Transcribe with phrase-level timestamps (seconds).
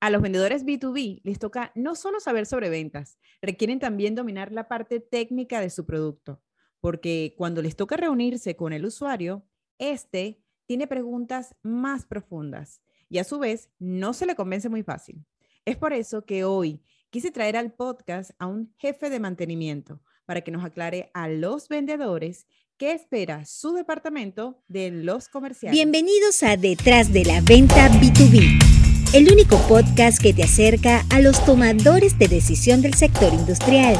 [0.00, 4.66] A los vendedores B2B les toca no solo saber sobre ventas, requieren también dominar la
[4.66, 6.42] parte técnica de su producto,
[6.80, 9.46] porque cuando les toca reunirse con el usuario,
[9.78, 15.22] este tiene preguntas más profundas y a su vez no se le convence muy fácil.
[15.66, 20.40] Es por eso que hoy quise traer al podcast a un jefe de mantenimiento para
[20.40, 22.46] que nos aclare a los vendedores
[22.78, 25.76] qué espera su departamento de los comerciales.
[25.76, 28.79] Bienvenidos a Detrás de la Venta B2B
[29.12, 33.96] el único podcast que te acerca a los tomadores de decisión del sector industrial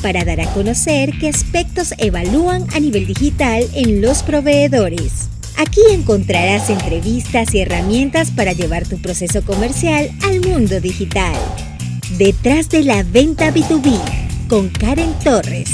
[0.00, 5.28] para dar a conocer qué aspectos evalúan a nivel digital en los proveedores.
[5.58, 11.36] Aquí encontrarás entrevistas y herramientas para llevar tu proceso comercial al mundo digital.
[12.16, 15.68] Detrás de la venta B2B con Karen Torres.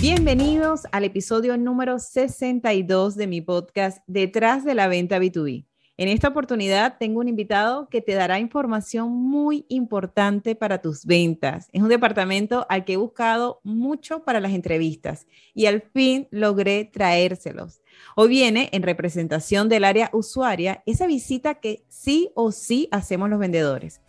[0.00, 5.64] Bienvenidos al episodio número 62 de mi podcast Detrás de la venta B2B.
[5.96, 11.68] En esta oportunidad tengo un invitado que te dará información muy importante para tus ventas.
[11.72, 16.84] Es un departamento al que he buscado mucho para las entrevistas y al fin logré
[16.84, 17.80] traérselos.
[18.16, 23.38] Hoy viene en representación del área usuaria esa visita que sí o sí hacemos los
[23.38, 24.00] vendedores.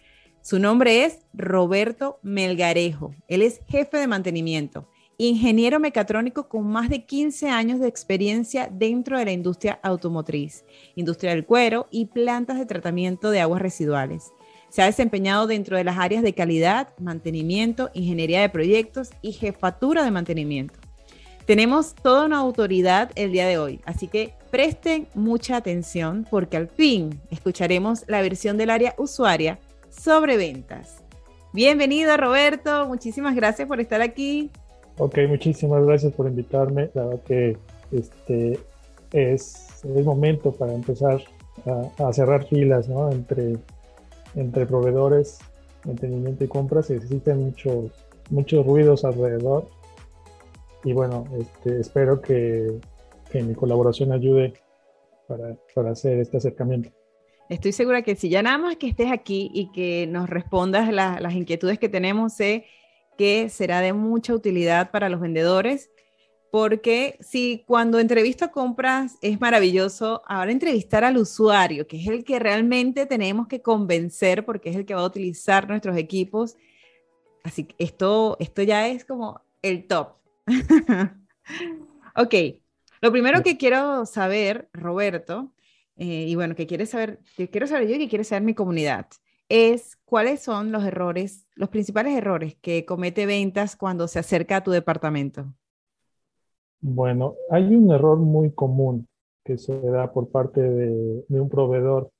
[0.41, 3.13] Su nombre es Roberto Melgarejo.
[3.27, 9.17] Él es jefe de mantenimiento ingeniero mecatrónico con más de 15 años de experiencia dentro
[9.17, 14.31] de la industria automotriz, industria del cuero y plantas de tratamiento de aguas residuales.
[14.69, 20.03] Se ha desempeñado dentro de las áreas de calidad, mantenimiento, ingeniería de proyectos y jefatura
[20.03, 20.79] de mantenimiento.
[21.45, 26.67] Tenemos toda una autoridad el día de hoy, así que presten mucha atención porque al
[26.67, 31.03] fin escucharemos la versión del área usuaria sobre ventas.
[31.53, 34.51] Bienvenido Roberto, muchísimas gracias por estar aquí.
[34.97, 36.89] Ok, muchísimas gracias por invitarme.
[36.93, 37.57] La verdad que
[37.91, 38.59] este
[39.11, 41.21] es el momento para empezar
[41.97, 43.11] a, cerrar filas ¿no?
[43.11, 43.57] entre,
[44.35, 45.39] entre proveedores,
[45.85, 46.89] mantenimiento y compras.
[46.89, 47.91] Existen muchos,
[48.29, 49.67] muchos ruidos alrededor.
[50.85, 52.79] Y bueno, este, espero que,
[53.31, 54.53] que mi colaboración ayude
[55.27, 56.89] para, para hacer este acercamiento.
[57.49, 61.33] Estoy segura que si ya nada más que estés aquí y que nos respondas las
[61.33, 62.65] inquietudes que tenemos, sé
[63.17, 65.89] que será de mucha utilidad para los vendedores,
[66.51, 72.39] porque si cuando entrevisto compras es maravilloso, ahora entrevistar al usuario, que es el que
[72.39, 76.55] realmente tenemos que convencer, porque es el que va a utilizar nuestros equipos.
[77.43, 80.13] Así que esto, esto ya es como el top.
[82.15, 82.35] ok,
[83.01, 85.51] lo primero que quiero saber, Roberto,
[85.97, 88.53] eh, y bueno, que quiere saber, que quiero saber yo y que quiere saber mi
[88.53, 89.07] comunidad,
[89.49, 94.63] es cuáles son los errores, los principales errores que comete ventas cuando se acerca a
[94.63, 95.53] tu departamento.
[96.81, 99.07] Bueno, hay un error muy común
[99.43, 102.11] que se da por parte de, un proveedor,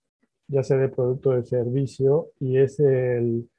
[0.47, 3.50] ya sea de producto o de servicio, y es el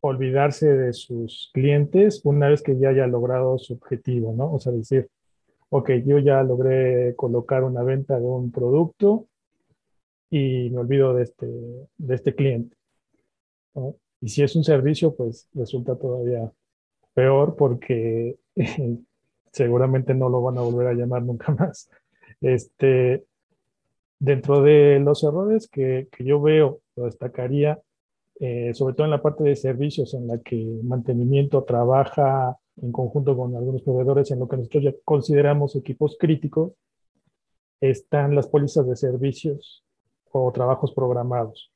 [0.00, 4.52] olvidarse de sus clientes una vez que ya haya logrado su objetivo, ¿no?
[4.52, 5.08] O sea, decir,
[5.70, 9.26] ok, yo ya logré colocar una venta de un producto
[10.30, 11.46] y me olvido de este,
[11.96, 12.77] de este cliente.
[14.20, 16.50] Y si es un servicio, pues resulta todavía
[17.14, 18.38] peor porque
[19.52, 21.90] seguramente no lo van a volver a llamar nunca más.
[22.40, 23.24] Este,
[24.18, 27.80] dentro de los errores que, que yo veo, lo destacaría,
[28.40, 33.36] eh, sobre todo en la parte de servicios, en la que mantenimiento trabaja en conjunto
[33.36, 36.72] con algunos proveedores en lo que nosotros ya consideramos equipos críticos,
[37.80, 39.84] están las pólizas de servicios
[40.30, 41.72] o trabajos programados.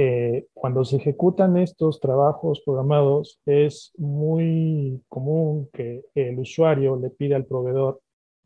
[0.00, 7.34] Eh, cuando se ejecutan estos trabajos programados, es muy común que el usuario le pida
[7.34, 8.00] al proveedor,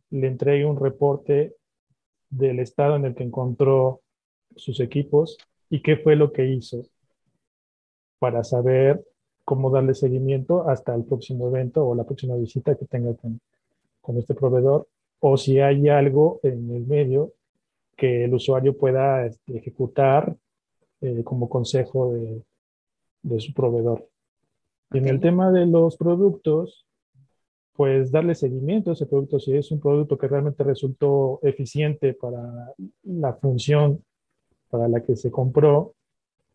[0.08, 1.54] le entregue un reporte
[2.30, 4.00] del estado en el que encontró
[4.56, 5.36] sus equipos
[5.68, 6.86] y qué fue lo que hizo
[8.18, 9.04] para saber
[9.44, 13.38] cómo darle seguimiento hasta el próximo evento o la próxima visita que tenga con,
[14.00, 14.88] con este proveedor
[15.20, 17.34] o si hay algo en el medio
[17.94, 20.34] que el usuario pueda este, ejecutar
[21.02, 22.42] eh, como consejo de,
[23.22, 24.08] de, su proveedor.
[24.92, 26.86] Y en el tema de los productos,
[27.72, 32.72] pues darle seguimiento a ese producto, si es un producto que realmente resultó eficiente para
[33.02, 34.04] la función
[34.70, 35.94] para la que se compró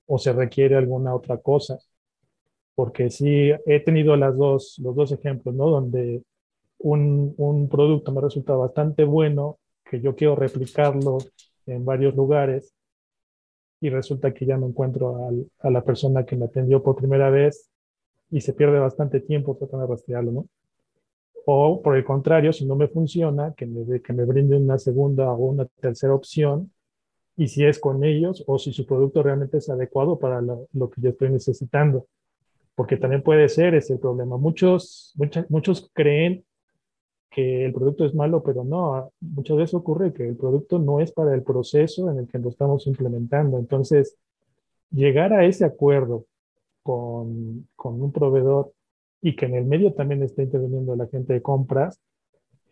[0.06, 1.78] o se requiere alguna otra cosa.
[2.74, 5.70] Porque sí, he tenido las dos, los dos ejemplos, ¿no?
[5.70, 6.24] Donde
[6.78, 11.18] un, un producto me resulta bastante bueno, que yo quiero replicarlo
[11.66, 12.77] en varios lugares
[13.80, 15.30] y resulta que ya no encuentro
[15.60, 17.70] a la persona que me atendió por primera vez
[18.32, 20.48] y se pierde bastante tiempo tratando de rastrearlo, ¿no?
[21.46, 25.46] O por el contrario, si no me funciona, que me, que brinden una segunda o
[25.46, 26.74] una tercera opción
[27.38, 31.02] y si es con ellos o si su producto realmente es adecuado para lo, que
[31.02, 32.08] yo estoy necesitando.
[32.76, 34.38] Porque también puede ser ese problema.
[34.38, 35.16] Muchos,
[35.48, 36.44] muchos creen
[37.30, 41.12] que el producto es malo, pero no, muchas veces ocurre que el producto no es
[41.12, 43.60] para el proceso en el que lo estamos implementando.
[43.60, 44.18] Entonces,
[44.92, 46.26] llegar a ese acuerdo
[46.84, 48.72] con, con un proveedor
[49.22, 52.00] y que en el medio también esté interviniendo la gente de compras,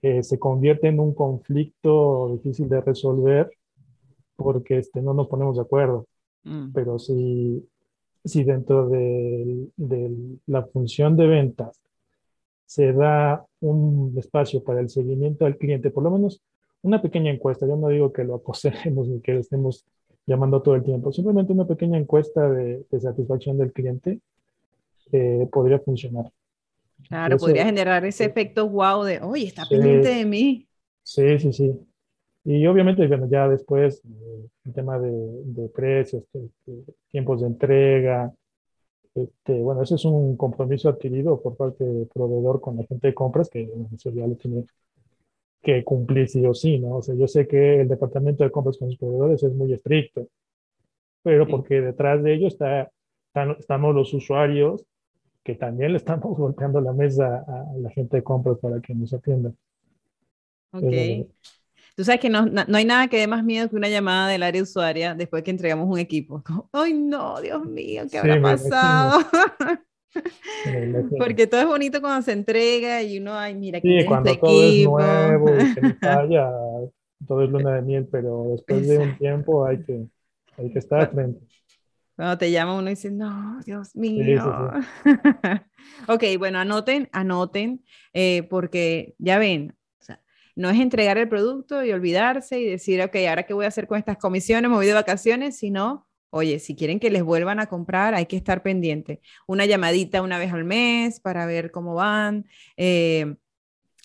[0.01, 3.49] eh, se convierte en un conflicto difícil de resolver
[4.35, 6.07] porque este, no nos ponemos de acuerdo.
[6.43, 6.71] Mm.
[6.73, 7.67] Pero si,
[8.23, 11.81] si dentro de, de, la función de ventas
[12.65, 16.41] se da un espacio para el seguimiento al cliente, por lo menos
[16.81, 19.85] una pequeña encuesta, yo no digo que lo aconsejemos ni que lo estemos
[20.25, 24.19] llamando todo el tiempo, simplemente una pequeña encuesta de, de satisfacción del cliente
[25.11, 26.31] eh, podría funcionar.
[27.07, 30.67] Claro, podría generar ese efecto wow de, oye, está pendiente de mí.
[31.03, 31.79] Sí, sí, sí.
[32.43, 38.33] Y obviamente, bueno, ya después eh, el tema de, de precios, este, tiempos de entrega,
[39.15, 43.13] este, bueno, ese es un compromiso adquirido por parte del proveedor con la gente de
[43.15, 44.65] compras que eso ya lo tiene
[45.61, 46.97] que cumplir sí o sí, ¿no?
[46.97, 50.27] O sea, yo sé que el departamento de compras con los proveedores es muy estricto,
[51.23, 52.91] pero porque detrás de ello está,
[53.59, 54.85] estamos los usuarios
[55.43, 59.13] que también le estamos golpeando la mesa a la gente de compras para que nos
[59.13, 59.53] atienda.
[60.71, 60.91] Ok.
[61.95, 64.43] Tú sabes que no, no, hay nada que dé más miedo que una llamada del
[64.43, 66.43] área usuaria después que entregamos un equipo.
[66.73, 68.03] ¡Ay, no, Dios mío!
[68.11, 69.19] ¿Qué habrá pasado?
[71.17, 74.63] Porque todo es bonito cuando se entrega y uno, ay, mira, que sí, cuando todo
[74.63, 74.99] equipo.
[74.99, 76.51] es nuevo y que falla,
[77.25, 80.05] todo es luna de miel, pero después de un tiempo hay que,
[80.57, 81.39] hay que estar frente.
[82.15, 84.41] Cuando te llama uno y dice, no, Dios mío.
[86.07, 87.83] ok, bueno, anoten, anoten,
[88.13, 89.75] eh, porque ya ven,
[90.55, 93.87] no es entregar el producto y olvidarse y decir, ok, ahora qué voy a hacer
[93.87, 97.67] con estas comisiones, me voy de vacaciones, sino, oye, si quieren que les vuelvan a
[97.67, 99.21] comprar, hay que estar pendiente.
[99.47, 102.45] Una llamadita una vez al mes para ver cómo van.
[102.77, 103.35] Eh,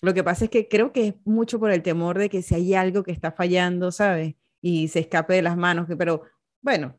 [0.03, 2.55] lo que pasa es que creo que es mucho por el temor de que si
[2.55, 4.35] hay algo que está fallando, ¿sabes?
[4.61, 6.23] Y se escape de las manos, pero
[6.63, 6.97] bueno,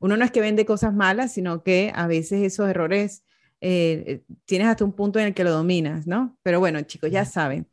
[0.00, 3.24] uno no es que vende cosas malas, sino que a veces esos errores
[3.60, 6.38] eh, tienes hasta un punto en el que lo dominas, ¿no?
[6.42, 7.66] Pero bueno, chicos, ya saben,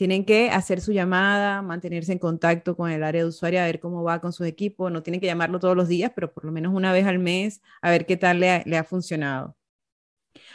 [0.00, 3.80] tienen que hacer su llamada, mantenerse en contacto con el área de usuario, a ver
[3.80, 4.90] cómo va con sus equipos.
[4.90, 7.60] No tienen que llamarlo todos los días, pero por lo menos una vez al mes,
[7.82, 9.58] a ver qué tal le ha, funcionado.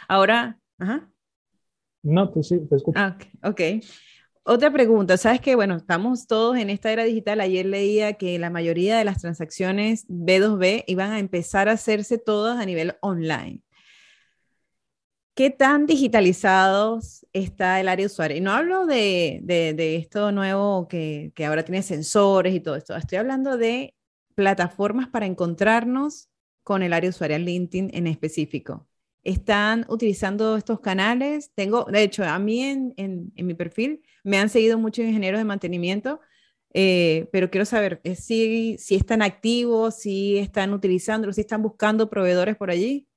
[0.07, 1.11] Ahora, ajá.
[2.01, 2.97] No, pues sí, te escucho.
[2.99, 3.61] Ah, ok.
[4.45, 7.39] Otra pregunta, sabes que, bueno, estamos todos en esta era digital.
[7.39, 12.59] Ayer leía que la mayoría de las transacciones B2B iban a empezar a hacerse todas
[12.59, 13.61] a nivel online.
[15.35, 18.37] ¿Qué tan digitalizados está el área usuario?
[18.37, 22.95] Y no hablo de, de, esto nuevo que, que, ahora tiene sensores y todo esto.
[22.95, 23.93] Estoy hablando de
[24.33, 26.29] plataformas para encontrarnos
[26.63, 28.87] con el área usuaria, LinkedIn en específico.
[29.25, 31.51] ¿Están utilizando estos canales?
[31.53, 35.39] Tengo, de hecho, a mí en, en, en mi perfil me han seguido muchos ingenieros
[35.39, 36.21] de mantenimiento,
[36.73, 42.09] eh, pero quiero saber eh, si, si están activos, si están utilizando, si están buscando
[42.09, 43.07] proveedores por allí.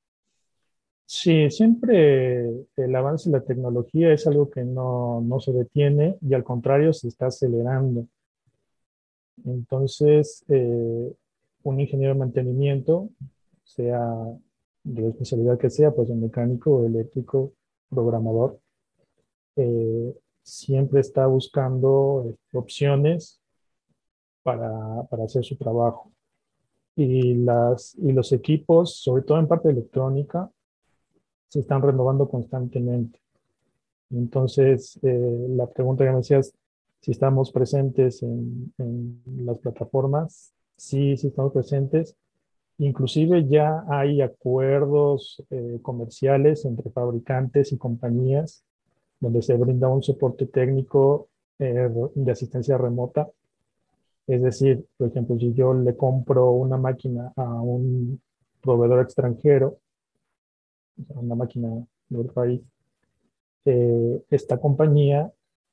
[1.10, 6.34] Sí, siempre el avance de la tecnología es algo que no, no, se detiene y
[6.34, 8.06] al contrario se está acelerando.
[9.46, 11.14] Entonces, eh,
[11.62, 13.08] un ingeniero de mantenimiento,
[13.64, 14.06] sea
[14.84, 17.54] de la especialidad que sea, pues un mecánico, eléctrico,
[17.88, 18.60] programador,
[19.56, 23.40] eh, siempre está buscando este, opciones
[24.42, 26.12] para, para, hacer su trabajo.
[26.96, 30.50] Y, las, y los equipos, sobre todo en parte electrónica,
[31.48, 33.18] se están renovando constantemente.
[34.10, 36.52] Entonces, eh, la pregunta que me decías,
[37.00, 38.72] si estamos presentes en,
[39.44, 42.16] las plataformas, sí, sí estamos presentes.
[42.78, 48.64] Inclusive ya hay acuerdos eh, comerciales entre fabricantes y compañías
[49.20, 51.28] donde se brinda un soporte técnico
[51.58, 53.28] eh, de asistencia remota.
[54.26, 58.20] Es decir, por ejemplo, si yo le compro una máquina a un
[58.60, 59.78] proveedor extranjero,
[61.08, 61.68] una máquina
[62.08, 62.60] del país,
[63.64, 65.30] eh, esta compañía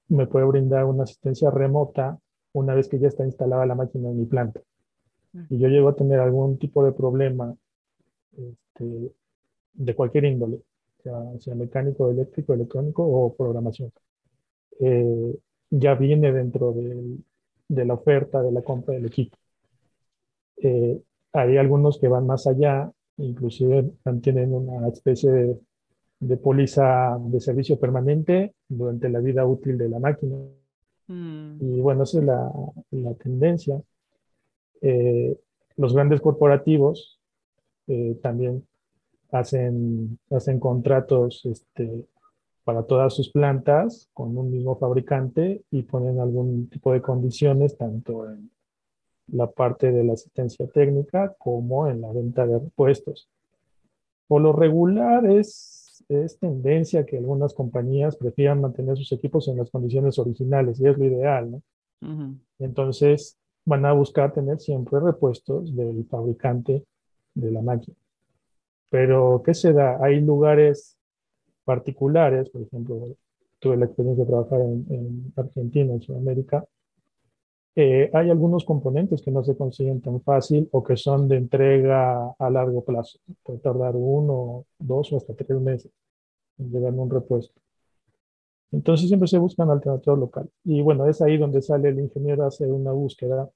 [0.08, 2.20] me puede brindar una asistencia remota
[2.54, 4.62] una vez que ya está instalada la máquina en mi planta.
[5.50, 7.54] Y yo llego a tener algún tipo de problema
[8.38, 9.12] este,
[9.74, 10.62] de cualquier índole,
[11.40, 13.92] sea, mecánico, eléctrico, electrónico o programación.
[14.80, 15.38] Eh,
[15.70, 19.38] ya viene dentro de la oferta de la compra del equipo.
[20.58, 21.02] Eh,
[21.34, 23.92] hay algunos que van más allá inclusive
[24.22, 25.60] tienen una especie de,
[26.20, 30.36] de, póliza de servicio permanente durante la vida útil de la máquina.
[31.08, 31.58] Mm.
[31.62, 32.52] Y bueno, esa es la,
[32.92, 33.82] la tendencia.
[34.82, 35.38] eh,
[35.78, 37.20] los grandes corporativos
[37.88, 38.66] eh, también
[39.32, 42.06] hacen, hacen contratos este,
[42.64, 48.30] para todas sus plantas con un mismo fabricante y ponen algún tipo de condiciones tanto
[48.30, 48.50] en
[49.28, 53.30] la parte de la asistencia técnica como en la venta de repuestos.
[54.28, 59.70] Por lo regular es, es tendencia que algunas compañías prefieran mantener sus equipos en las
[59.70, 61.62] condiciones originales y es lo ideal, ¿no?
[62.60, 66.86] Entonces van a buscar tener siempre repuestos del fabricante
[67.34, 67.98] de la máquina.
[68.92, 69.98] Pero, ¿qué se da?
[70.04, 70.98] Hay lugares
[71.66, 73.16] particulares, por ejemplo,
[73.60, 76.64] tuve la experiencia de trabajar en, Argentina, en Sudamérica,
[77.78, 82.34] eh, hay algunos componentes que no se consiguen tan fácil o que son de entrega
[82.40, 83.20] a largo plazo.
[83.44, 85.92] Puede tardar uno, dos o hasta tres meses
[86.58, 87.60] en llegar un repuesto.
[88.72, 90.52] Entonces siempre se buscan alternativas locales.
[90.64, 93.50] Y bueno, es ahí donde sale el ingeniero a hacer una búsqueda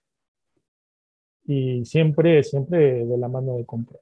[1.45, 3.99] y siempre, siempre de la mano de compra.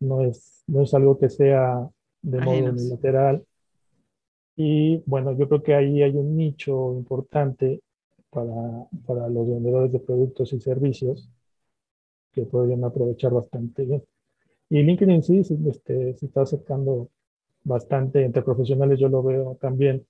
[0.00, 0.20] ¿no?
[0.20, 1.88] es, no es algo que sea
[2.22, 3.44] de modo unilateral.
[4.56, 7.80] Y bueno, yo creo que ahí hay un nicho importante
[8.34, 11.30] para, para los vendedores de productos y servicios
[12.32, 14.02] que podrían aprovechar bastante bien.
[14.68, 17.08] Y LinkedIn sí este, se está acercando
[17.62, 20.04] bastante entre profesionales, yo lo veo también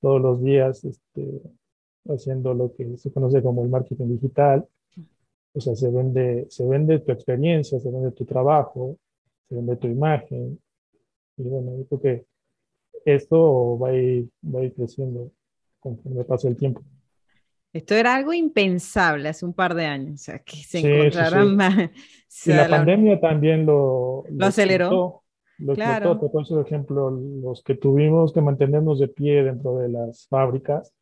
[0.00, 1.42] todos los días este,
[2.06, 4.66] haciendo lo que se conoce como el marketing digital.
[5.54, 8.96] O sea, se vende, se vende tu experiencia, se vende tu trabajo,
[9.48, 10.60] se vende tu imagen.
[11.36, 12.26] Y bueno, yo creo que
[13.04, 15.32] esto va a ir, va a ir creciendo
[15.80, 16.82] conforme pasa el tiempo.
[17.72, 21.74] Esto era algo impensable hace un par de años, o sea, que se encontraran más.
[22.44, 25.22] Y la, pandemia también lo, lo, aceleró.
[25.58, 26.20] Lo claro.
[26.20, 30.92] Por ejemplo, los que tuvimos que mantenernos de pie dentro de las fábricas,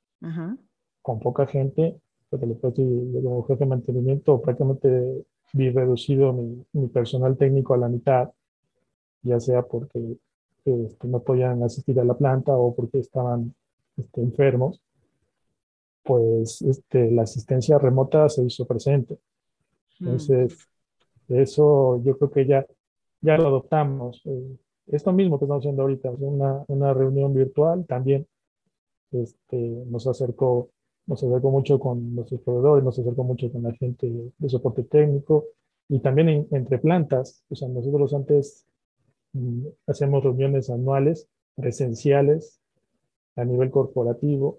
[1.02, 7.74] con poca gente, pues como jefe de mantenimiento, prácticamente vi reducido mi, mi, personal técnico
[7.74, 8.30] a la mitad,
[9.22, 10.16] ya sea porque
[10.64, 13.54] este, no podían asistir a la planta o porque estaban
[13.96, 14.80] este, enfermos,
[16.06, 19.14] pues este, la asistencia remota se hizo presente.
[19.98, 20.04] Hmm.
[20.04, 20.68] Entonces,
[21.28, 22.66] eso yo creo que ya
[23.20, 24.22] ya lo adoptamos.
[24.24, 28.26] Eh, esto mismo que estamos haciendo ahorita, una, una reunión virtual también
[29.10, 30.70] este, nos acercó
[31.06, 35.44] nos acercó mucho con nuestros proveedores, nos acercó mucho con la gente de soporte técnico
[35.88, 37.44] y también entre plantas.
[37.48, 38.66] O sea, nosotros antes
[39.32, 42.60] mm, hacemos reuniones anuales, presenciales,
[43.36, 44.58] a nivel corporativo,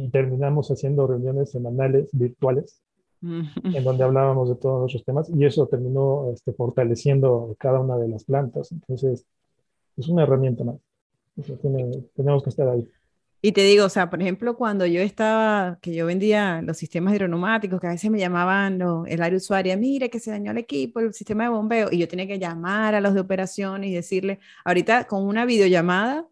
[0.00, 2.80] y terminamos haciendo reuniones semanales virtuales
[3.22, 8.08] en donde hablábamos de todos nuestros temas y eso terminó este, fortaleciendo cada una de
[8.08, 8.72] las plantas.
[8.72, 9.26] Entonces,
[9.96, 10.76] es una herramienta más.
[12.16, 12.88] tenemos que estar ahí.
[13.42, 17.14] Y te digo, o sea, por ejemplo, cuando yo estaba, que yo vendía los sistemas
[17.14, 21.00] hidronomáticos, que a veces me llamaban el área usuaria, mire que se dañó el equipo,
[21.00, 24.40] el sistema de bombeo, y yo tenía que llamar a los de operaciones y decirle,
[24.64, 26.26] ahorita con una videollamada,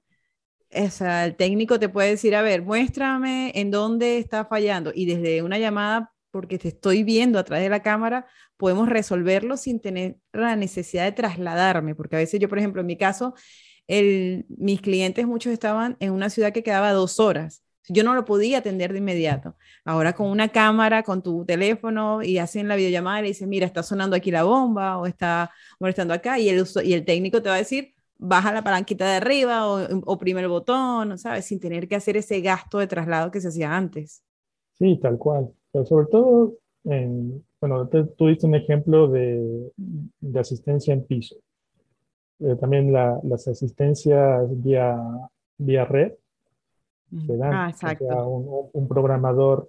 [0.70, 5.58] el técnico te puede decir, a ver, muéstrame en dónde está fallando, y desde una
[5.58, 10.56] llamada porque te estoy viendo a través de la cámara, podemos resolverlo sin tener la
[10.56, 13.34] necesidad de trasladarme, porque a veces yo, por ejemplo, en mi caso,
[13.88, 17.62] mis clientes muchos estaban en una ciudad que quedaba dos horas.
[17.88, 19.56] Yo no lo podía atender de inmediato.
[19.84, 23.64] Ahora con una cámara, con tu teléfono y hacen la videollamada y le dicen, mira,
[23.64, 27.48] está sonando aquí la bomba o está molestando acá y el, y el técnico te
[27.48, 31.46] va a decir, baja la palanquita de arriba o oprime el botón, ¿sabes?
[31.46, 34.22] Sin tener que hacer ese gasto de traslado que se hacía antes.
[34.78, 35.52] Sí, tal cual
[35.84, 41.36] sobre todo, en, bueno, tú diste un ejemplo de, de asistencia en piso.
[42.40, 44.96] Eh, también la, las asistencias vía,
[45.58, 46.12] vía red
[47.26, 47.52] se dan.
[47.52, 48.04] Ah, exacto.
[48.28, 49.68] un, un, programador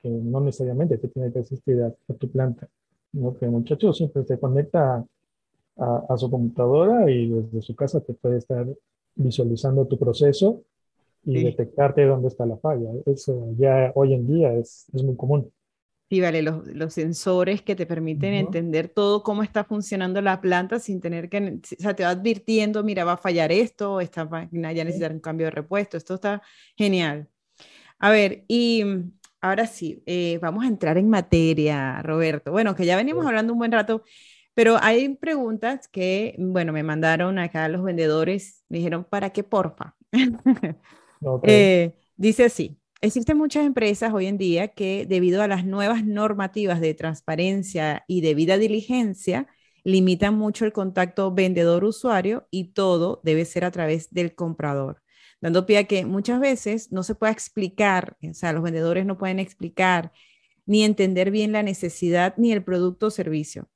[0.00, 2.68] que no necesariamente te tiene que asistir a, tu planta,
[3.12, 5.04] sino que el muchacho siempre se conecta
[5.78, 8.66] a, a, su computadora y desde su casa te puede estar
[9.14, 10.62] visualizando tu proceso
[11.24, 12.90] y detectarte dónde está la falla.
[13.06, 15.50] Eso ya hoy en día es, es muy común.
[16.08, 20.78] Sí, vale, los, los sensores que te permiten entender todo cómo está funcionando la planta
[20.78, 24.72] sin tener que, o sea, te va advirtiendo, mira, va a fallar esto, esta máquina
[24.72, 26.40] ya necesita un cambio de repuesto, esto está
[26.78, 27.28] genial.
[27.98, 28.84] A ver, y
[29.42, 32.52] ahora sí, eh, vamos a entrar en materia, Roberto.
[32.52, 34.02] Bueno, que ya venimos hablando un buen rato,
[34.58, 39.94] pero hay preguntas que, bueno, me mandaron acá los vendedores, me dijeron, ¿para qué porfa?
[41.42, 46.80] Eh, dice así, existen muchas empresas hoy en día que debido a las nuevas normativas
[46.80, 49.48] de transparencia y debida diligencia,
[49.82, 55.02] limitan mucho el contacto vendedor-usuario y todo debe ser a través del comprador,
[55.40, 59.18] dando pie a que muchas veces no se puede explicar, o sea, los vendedores no
[59.18, 60.12] pueden explicar
[60.66, 63.68] ni entender bien la necesidad ni el producto o servicio.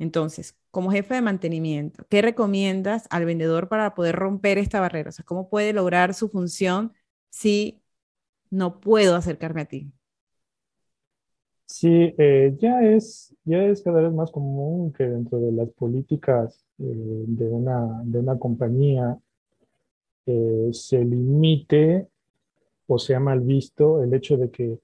[0.00, 5.10] Entonces, como jefe de mantenimiento, ¿qué recomiendas al vendedor para poder romper esta barrera?
[5.10, 6.94] O sea, ¿cómo puede lograr su función
[7.30, 7.82] si
[8.50, 9.92] no puedo acercarme a ti?
[11.66, 11.88] Sí,
[12.18, 16.84] eh, ya, es, ya es cada vez más común que dentro de las políticas eh,
[16.84, 19.18] de, una, de una compañía
[20.26, 22.08] eh, se limite
[22.88, 24.78] o sea mal visto el hecho de que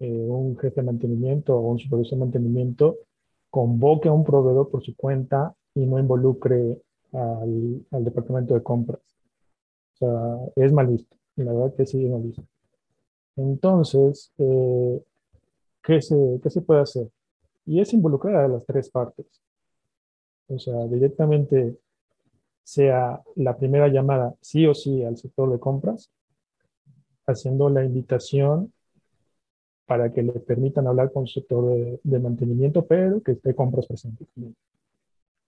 [0.00, 2.98] un jefe de mantenimiento o un supervisor de mantenimiento
[3.50, 6.80] convoque a un proveedor por su cuenta y no involucre
[7.12, 9.00] al, departamento de compras.
[9.94, 11.16] O sea, es mal visto.
[11.36, 12.42] La verdad que sí es mal visto.
[13.36, 15.02] Entonces, eh,
[15.82, 17.08] ¿qué, se, ¿qué se puede hacer?
[17.66, 19.26] Y es involucrar a las tres partes.
[20.48, 21.78] O sea, directamente
[22.64, 26.10] sea la primera llamada sí o sí al sector de compras,
[27.26, 28.72] haciendo la invitación
[29.90, 34.24] para que le permitan hablar con su sector de, mantenimiento, pero que esté compras presente.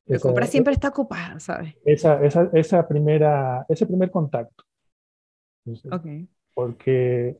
[0.06, 1.76] La compra siempre está ocupada, ¿sabes?
[1.84, 4.64] Esa, esa, esa primera, ese primer contacto.
[5.92, 6.26] okay.
[6.54, 7.38] Porque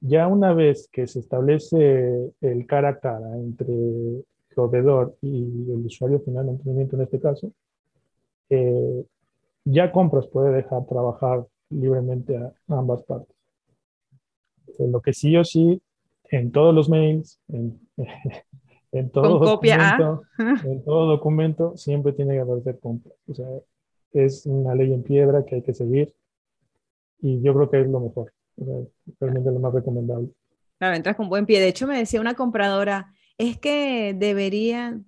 [0.00, 4.24] ya una vez que se establece el cara a cara entre el
[4.54, 7.52] proveedor y el usuario final de mantenimiento en este caso,
[8.48, 9.04] eh,
[9.66, 13.36] ya compras puede dejar trabajar libremente a ambas partes.
[14.78, 15.82] Lo que sí o sí
[16.30, 17.80] en todos los mails, en,
[18.92, 23.12] en, todo, documento, en todo documento, siempre tiene que aparecer compra.
[23.26, 23.46] O sea,
[24.12, 26.14] es una ley en piedra que hay que seguir
[27.20, 28.32] y yo creo que es lo mejor,
[29.20, 30.28] realmente lo más recomendable.
[30.78, 31.60] Claro, entras con buen pie.
[31.60, 35.04] De hecho, me decía una compradora, es que deberían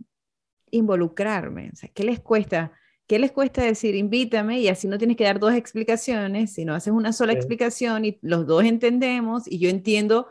[0.71, 1.71] involucrarme.
[1.73, 2.73] O sea, ¿qué les cuesta?
[3.07, 6.93] ¿Qué les cuesta decir, invítame y así no tienes que dar dos explicaciones, sino haces
[6.93, 10.29] una sola explicación y los dos entendemos y yo entiendo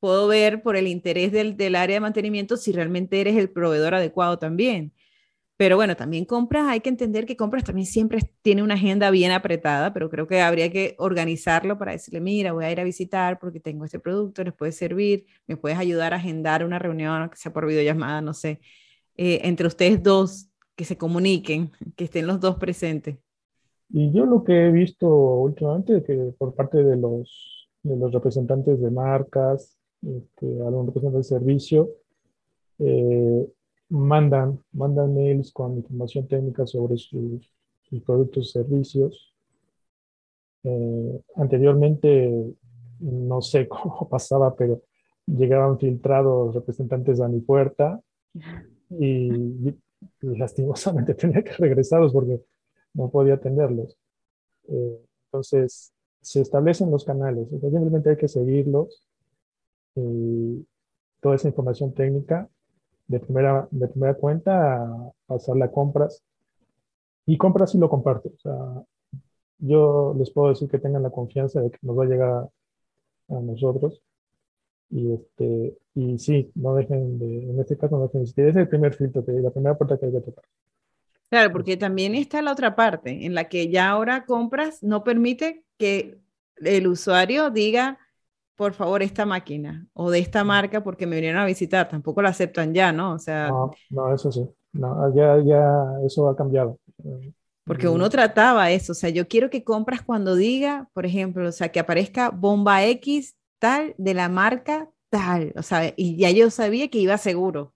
[0.00, 3.94] puedo ver por el interés del, del, área de mantenimiento si realmente eres el proveedor
[3.94, 4.92] adecuado también.
[5.60, 9.30] Pero bueno, también compras, hay que entender que compras también siempre tiene una agenda bien
[9.30, 13.38] apretada, pero creo que habría que organizarlo para decirle, mira, voy a ir a visitar
[13.38, 17.36] porque tengo este producto, les puede servir, me puedes ayudar a agendar una reunión, que
[17.36, 18.60] sea por videollamada, no sé,
[19.18, 23.18] eh, entre ustedes dos, que se comuniquen, que estén los dos presentes.
[23.90, 28.80] Y yo lo que he visto últimamente, que por parte de los, de los representantes
[28.80, 31.90] de marcas, este, algún representante de servicio,
[32.78, 33.46] eh,
[33.90, 37.50] mandan, mandan mails con información técnica sobre sus,
[38.04, 39.34] productos y servicios.
[40.62, 42.54] Eh, anteriormente,
[43.00, 44.82] no sé cómo pasaba, pero
[45.26, 48.00] llegaban filtrados representantes a mi puerta
[48.90, 49.74] y,
[50.20, 52.40] lastimosamente tenía que regresarlos porque
[52.94, 53.98] no podía atenderlos.
[54.68, 59.09] Eh, entonces, se establecen los canales, simplemente hay que seguirlos
[59.94, 60.66] y
[61.20, 62.48] toda esa información técnica
[63.10, 66.22] de primera, de primera cuenta a pasarla a compras.
[67.26, 68.28] Y compras y lo comparto.
[68.28, 68.84] O sea,
[69.58, 72.48] yo les puedo decir que tengan la confianza de que nos va a llegar
[73.28, 74.00] a, nosotros.
[74.90, 78.30] Y, este, y sí, no dejen de, en este caso no dejen de.
[78.30, 80.44] Ese es el primer filtro, que, la primera puerta que hay que tocar.
[81.28, 85.64] Claro, porque también está la otra parte, en la que ya ahora compras no permite
[85.78, 86.18] que
[86.56, 87.98] el usuario diga,
[88.60, 91.88] por favor, esta máquina o de esta marca porque me vinieron a visitar.
[91.88, 93.14] Tampoco la aceptan ya, ¿no?
[93.14, 93.48] O sea.
[93.48, 94.46] No, no eso sí.
[94.74, 96.78] No, ya, ya eso ha cambiado.
[97.64, 101.52] Porque uno trataba eso, o sea, yo quiero que compras cuando diga, por ejemplo, o
[101.52, 106.50] sea, que aparezca bomba X tal de la marca tal, o sea, y ya yo
[106.50, 107.72] sabía que iba seguro.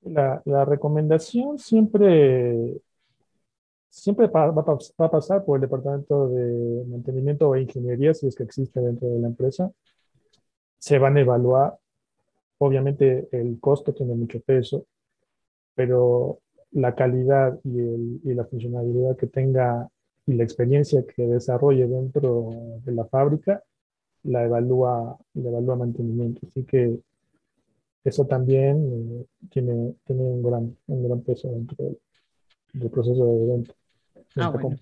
[0.00, 2.80] La, la recomendación siempre,
[3.88, 4.64] siempre va, va,
[4.98, 9.20] a pasar por el departamento de mantenimiento o ingeniería, si es que existe dentro de
[9.20, 9.70] la empresa,
[10.82, 11.78] se van a evaluar.
[12.58, 14.86] Obviamente el costo tiene mucho peso,
[15.76, 16.40] pero
[16.72, 19.88] la calidad y, el, y, la funcionalidad que tenga
[20.26, 22.50] y la experiencia que desarrolle dentro
[22.84, 23.62] de la fábrica
[24.24, 26.46] la evalúa, la evalúa mantenimiento.
[26.48, 26.98] Así que
[28.02, 31.76] eso también eh, tiene, tiene un, gran, un gran peso dentro
[32.72, 33.74] del, proceso de venta.
[34.36, 34.76] Ah, bueno.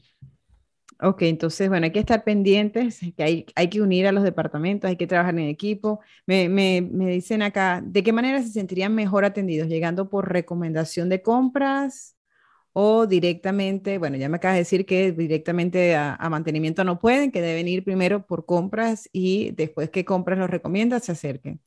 [1.03, 4.89] Ok, entonces, bueno, hay que estar pendientes, que hay, hay que unir a los departamentos,
[4.89, 6.01] hay que trabajar en equipo.
[6.27, 9.69] Me, me, me, dicen acá, ¿de qué manera se sentirían mejor atendidos?
[9.69, 12.17] ¿Llegando por recomendación de compras
[12.73, 17.33] o directamente, bueno, ya me acabas de decir que directamente a, a mantenimiento no pueden,
[17.33, 21.61] que deben ir primero por compras y después que compras los recomiendas, se acerquen.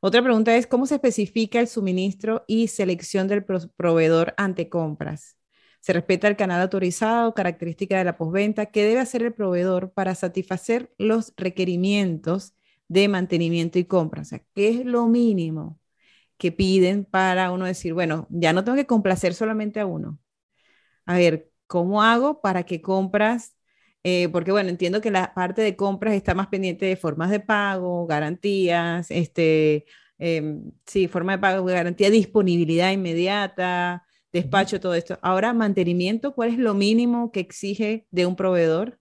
[0.00, 5.39] Otra pregunta es, ¿cómo se especifica el suministro y selección del proveedor ante compras?
[5.80, 10.14] Se respeta el canal autorizado, característica de la postventa, qué debe hacer el proveedor para
[10.14, 12.54] satisfacer los requerimientos
[12.88, 14.22] de mantenimiento y compra?
[14.22, 15.80] O sea, ¿qué es lo mínimo
[16.38, 20.18] que piden para uno decir, bueno, ya no tengo que complacer solamente a uno?
[21.06, 23.56] A ver, ¿cómo hago para que compras?
[24.04, 27.40] Eh, porque bueno, entiendo que la parte de compras está más pendiente de formas de
[27.40, 29.86] pago, garantías, este,
[30.18, 35.18] em, sí, forma de pago, garantía, disponibilidad inmediata, despacho, todo esto.
[35.22, 38.98] Ahora, mantenimiento, ¿cuál es lo mínimo que exige de un proveedor?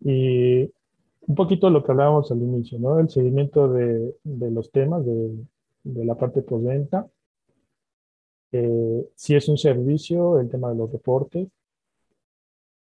[0.00, 0.70] Y
[1.26, 2.98] un poquito lo que hablábamos al inicio, ¿no?
[2.98, 5.30] El seguimiento de, de los temas de,
[5.84, 7.08] de la parte postventa.
[8.52, 11.48] Eh, si es un servicio, el tema de los reportes.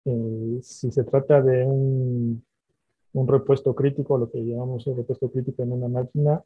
[0.05, 2.43] Eh, si se trata de un,
[3.13, 6.43] un, repuesto crítico, lo que llamamos repuesto crítico en una máquina,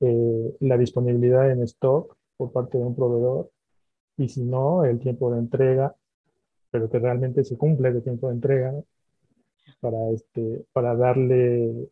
[0.00, 3.50] eh, la disponibilidad en stock por parte de un proveedor
[4.16, 5.94] y si no, el tiempo de entrega,
[6.70, 8.74] pero que realmente se cumple el tiempo de entrega
[9.80, 11.90] para, este, para darle,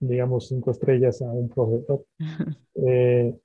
[0.00, 2.04] digamos, cinco estrellas a un proveedor.
[2.74, 3.38] Eh,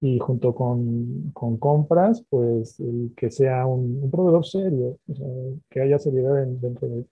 [0.00, 5.26] y junto con, con, compras, pues el que sea un, un proveedor serio, o sea,
[5.70, 7.06] que haya seriedad dentro de,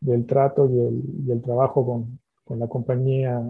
[0.00, 3.42] del trato y el, y el trabajo con, con, la compañía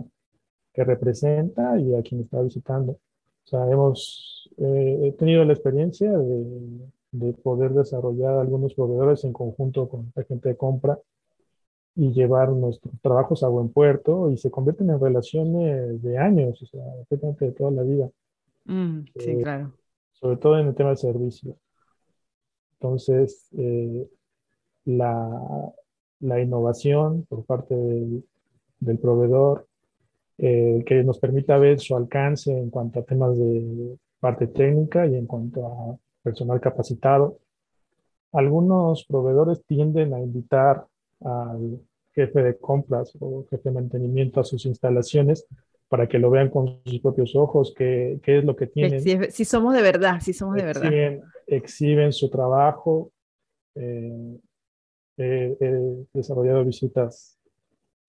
[0.73, 3.01] que representa y a quien está visitando.
[3.47, 9.89] O sea, hemos eh, tenido la experiencia de, de, poder desarrollar algunos proveedores en conjunto
[9.89, 10.99] con la gente de compra
[11.95, 16.67] y llevar nuestros trabajos a buen puerto y se convierten en relaciones de años, o
[16.67, 18.11] sea, de toda la vida.
[18.65, 19.73] Mm, sí, eh, claro.
[20.13, 21.57] Sobre todo en el tema de servicio.
[22.75, 24.09] Entonces, eh,
[24.85, 25.73] la,
[26.21, 28.25] la, innovación por parte del,
[28.81, 29.67] del proveedor,
[30.39, 35.15] eh, que nos permita ver su alcance en cuanto a temas de parte técnica y
[35.15, 37.39] en cuanto a personal capacitado.
[38.33, 40.85] Algunos proveedores tienden a invitar
[41.25, 41.81] al
[42.13, 45.47] jefe de compras o jefe de mantenimiento a sus instalaciones
[45.89, 49.01] para que lo vean con sus propios ojos, qué, qué es lo que tienen.
[49.31, 50.91] Si, somos de verdad, si somos de verdad.
[51.47, 53.11] Exhiben su trabajo.
[53.75, 54.39] Eh,
[55.17, 55.57] he
[56.13, 57.36] desarrollado visitas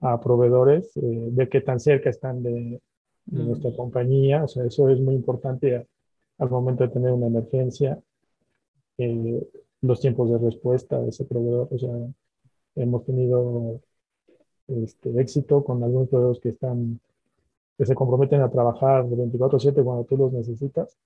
[0.02, 2.82] a proveedores, eh, ver qué tan cerca están de,
[3.26, 3.48] mm.
[3.48, 4.44] nuestra compañía.
[4.44, 5.88] O sea, eso es muy importante
[6.38, 8.00] al momento de tener una emergencia.
[8.98, 9.48] Eh,
[9.82, 11.68] los tiempos de respuesta de ese proveedor.
[11.72, 11.92] O sea,
[12.76, 13.80] hemos tenido
[14.68, 17.00] este, éxito con algunos proveedores que están
[17.78, 20.98] que se comprometen a trabajar 24/7 cuando tú los necesitas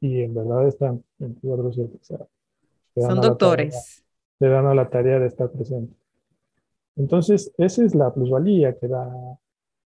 [0.00, 1.94] y en verdad están 24/7.
[1.94, 2.26] O sea,
[2.96, 4.04] Son doctores.
[4.38, 5.94] te dan a la tarea de estar presente.
[6.96, 9.10] Entonces, esa es la plusvalía que da,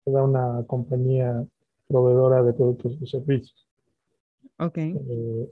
[0.06, 1.46] que da una compañía
[1.88, 3.68] proveedora de productos y servicios.
[4.60, 4.78] Ok.
[4.78, 5.50] Eh,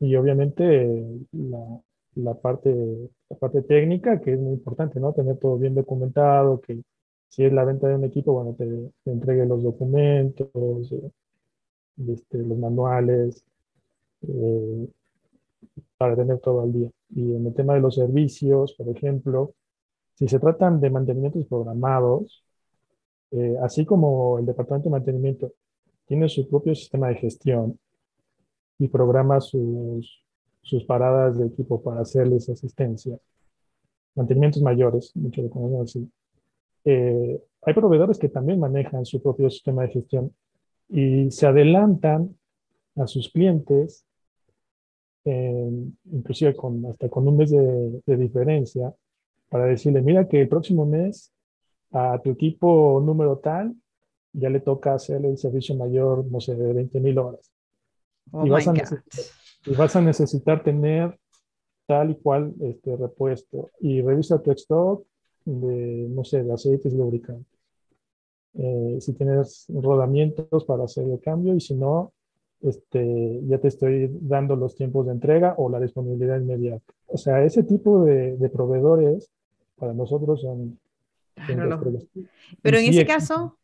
[0.00, 1.80] y obviamente la,
[2.16, 5.12] la, parte, la parte técnica, que es muy importante, ¿no?
[5.12, 6.82] Tener todo bien documentado, que
[7.28, 11.10] si es la venta de un equipo, bueno, te, entregue los documentos, eh,
[12.08, 13.44] este, los manuales,
[14.22, 14.88] eh,
[15.96, 16.90] para tener todo al día.
[17.14, 19.54] Y en el tema de los servicios, por ejemplo,
[20.22, 22.44] si se tratan de mantenimientos programados,
[23.32, 25.52] eh, así como el departamento de mantenimiento
[26.06, 27.76] tiene su propio sistema de gestión
[28.78, 30.24] y programa sus,
[30.60, 33.18] sus paradas de equipo para hacerles asistencia,
[34.14, 36.08] mantenimientos mayores, mucho de conocemos así,
[36.84, 40.32] eh, hay proveedores que también manejan su propio sistema de gestión
[40.88, 42.36] y se adelantan
[42.94, 44.06] a sus clientes,
[45.24, 48.94] inclusive con, hasta con un mes de, diferencia,
[49.52, 51.30] para decirle, mira que el próximo mes
[51.90, 53.76] a tu equipo número tal
[54.32, 57.52] ya le toca hacer el servicio mayor, no sé, de 20 mil horas.
[58.30, 58.72] Oh y, vas a
[59.66, 61.18] y, vas a necesitar tener
[61.86, 63.68] tal y cual este repuesto.
[63.80, 65.06] Y revisa tu stock
[65.44, 67.60] de, no sé, de aceites lubricantes.
[68.54, 72.14] Eh, si tienes rodamientos para hacer el cambio y si no,
[72.62, 76.90] este, ya te estoy dando los tiempos de entrega o la disponibilidad inmediata.
[77.06, 79.30] O sea, ese tipo de, de proveedores
[79.82, 80.78] para nosotros son...
[82.62, 83.58] Pero en ese caso,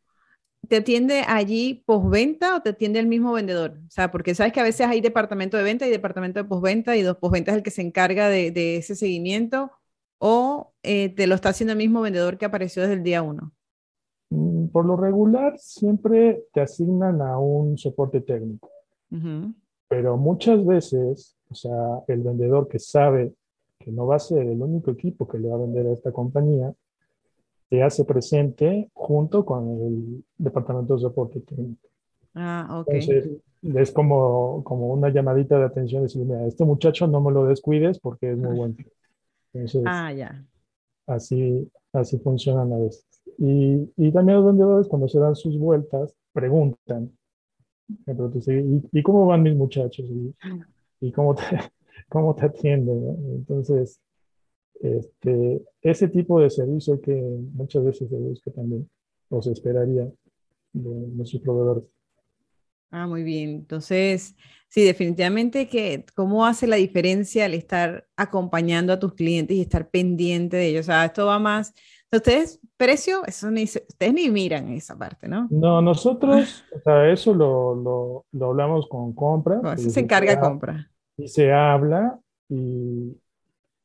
[0.67, 3.79] ¿te atiende allí postventa o te atiende el mismo vendedor?
[3.87, 6.97] O sea, porque sabes que a veces hay departamento de venta y departamento de postventa
[6.97, 9.71] y dos postventa es el que se encarga de, de ese seguimiento
[10.19, 13.53] o eh, te lo está haciendo el mismo vendedor que apareció desde el día uno?
[14.31, 18.71] Mm, por lo regular, siempre te asignan a un soporte técnico.
[19.87, 23.35] Pero muchas veces, o sea, el vendedor que sabe
[23.79, 26.13] que no va a ser el único equipo que le va a vender a esta
[26.13, 26.75] compañía,
[27.69, 31.89] te hace presente junto con el departamento de soporte técnico.
[32.35, 32.89] Ah, ok.
[32.89, 33.31] Entonces,
[33.63, 37.99] es como, como una llamadita de atención, decir, mira, este muchacho no me lo descuides
[37.99, 38.77] porque es muy bueno.
[39.87, 40.45] ah, ya.
[41.07, 43.07] Así, así funcionan a veces.
[43.39, 47.13] Y, y también los vendedores cuando se dan sus vueltas preguntan,
[48.93, 50.07] ¿y, cómo van mis muchachos?
[51.01, 51.43] ¿Y, cómo, te,
[52.09, 53.17] cómo te atienden?
[53.35, 54.01] Entonces,
[54.81, 57.15] este, ese tipo de servicio que
[57.53, 58.89] muchas veces se busca también,
[59.29, 60.05] o se esperaría
[60.73, 61.85] de nuestros proveedores.
[62.91, 63.51] Ah, muy bien.
[63.51, 64.35] Entonces,
[64.69, 69.91] sí, definitivamente que cómo hace la diferencia el estar acompañando a tus clientes y estar
[69.91, 70.87] pendiente de ellos.
[70.87, 71.75] O sea, esto va más.
[72.11, 75.47] Ustedes, precio, eso ni, ustedes ni miran esa parte, ¿no?
[75.51, 79.61] No, nosotros, o sea, eso lo, lo, lo hablamos con compra.
[79.75, 80.91] eso se encarga de compra.
[81.19, 83.15] Y se habla y,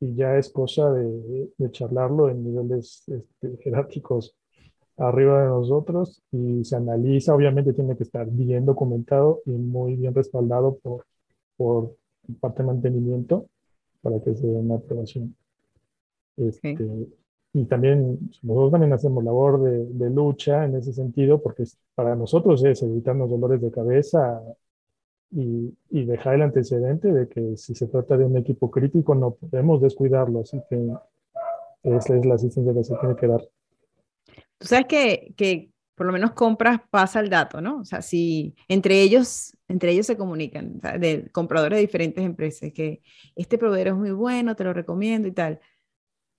[0.00, 4.36] y ya es cosa de, de charlarlo en niveles este, jerárquicos
[4.96, 10.14] arriba de nosotros y se analiza, obviamente tiene que estar bien documentado y muy bien
[10.14, 11.06] respaldado por,
[11.56, 11.96] por
[12.40, 13.48] parte de mantenimiento
[14.02, 15.34] para que se dé una aprobación.
[16.36, 16.76] Este,
[17.52, 22.64] Y también nosotros también hacemos labor de, de, lucha en ese sentido, porque para nosotros
[22.64, 24.42] es evitarnos dolores de cabeza
[25.34, 29.32] y, y, dejar el antecedente de que si se trata de un equipo crítico no
[29.32, 30.88] podemos descuidarlo, así que
[31.82, 33.40] esa es la asistencia que se tiene que dar.
[34.58, 37.80] Tú sabes que, que por lo menos compras pasa el dato, ¿no?
[37.80, 43.02] O sea, si entre ellos, entre ellos se comunican, de compradores de diferentes empresas, que
[43.36, 45.60] este proveedor es muy bueno, te lo recomiendo y tal.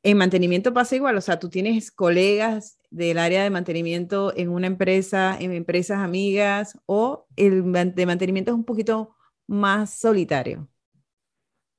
[0.05, 4.67] En mantenimiento pasa igual, o sea, tú tienes colegas del área de mantenimiento en una
[4.67, 9.15] empresa, en empresas amigas, o el de mantenimiento es un poquito
[9.47, 10.67] más solitario.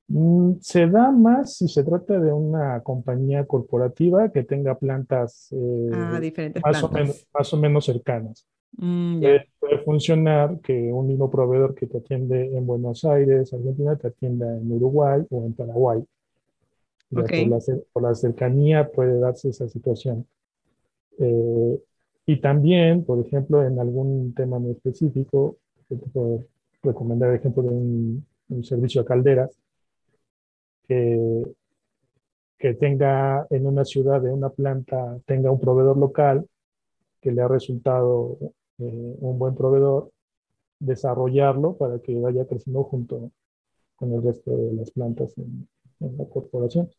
[0.09, 5.89] Mm, se da más si se trata de una compañía corporativa que tenga plantas, eh,
[5.93, 6.91] ah, diferentes más, plantas.
[6.91, 8.45] O menos, más, O menos, cercanas.
[8.73, 9.21] Mm,
[9.57, 14.53] puede, funcionar que un mismo proveedor que te atiende en Buenos Aires, Argentina, te atienda
[14.53, 16.03] en Uruguay o en Paraguay.
[17.09, 17.47] Okay.
[17.47, 20.27] Por, la, por, la, cercanía puede darse esa situación.
[21.19, 21.79] Eh,
[22.25, 26.45] y también, por ejemplo, en algún tema muy específico, te puedo
[26.83, 29.57] recomendar el ejemplo de un, un servicio a calderas
[30.87, 31.43] que,
[32.57, 36.45] que tenga en una ciudad, de una planta, tenga un proveedor local
[37.21, 38.37] que le ha resultado
[38.79, 40.11] eh, un buen proveedor,
[40.79, 43.31] desarrollarlo para que vaya creciendo junto
[43.95, 45.67] con el resto de las plantas en,
[45.99, 46.89] en la corporación.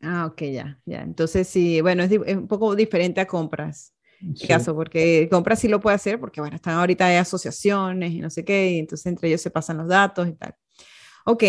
[0.00, 1.02] Ah, ok, ya, ya.
[1.02, 3.94] Entonces sí, bueno, es, es un poco diferente a compras.
[4.20, 4.48] En sí.
[4.48, 8.30] caso, porque compras sí lo puede hacer, porque bueno, están ahorita hay asociaciones y no
[8.30, 10.54] sé qué, y entonces entre ellos se pasan los datos y tal.
[11.26, 11.44] Ok,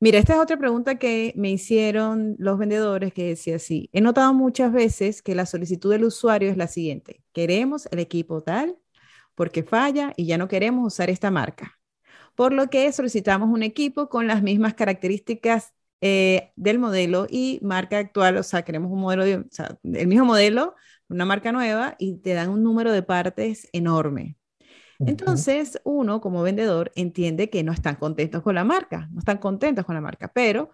[0.00, 3.90] Mira, esta es otra pregunta que me hicieron los vendedores que decía así.
[3.92, 7.22] He notado muchas veces que la solicitud del usuario es la siguiente.
[7.32, 8.76] Queremos el equipo tal
[9.34, 11.78] porque falla y ya no queremos usar esta marca.
[12.34, 17.98] Por lo que solicitamos un equipo con las mismas características eh, del modelo y marca
[17.98, 18.36] actual.
[18.36, 20.74] O sea, queremos un modelo, de, o sea, el mismo modelo,
[21.08, 24.36] una marca nueva y te dan un número de partes enorme.
[25.00, 29.84] Entonces, uno como vendedor entiende que no están contentos con la marca, no están contentos
[29.84, 30.70] con la marca, pero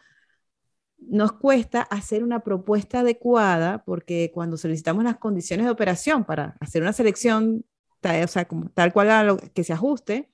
[0.98, 6.82] nos cuesta hacer una propuesta adecuada porque cuando solicitamos las condiciones de operación para hacer
[6.82, 7.64] una selección,
[8.00, 10.30] tal, o sea, como, tal cual a lo que se ajuste,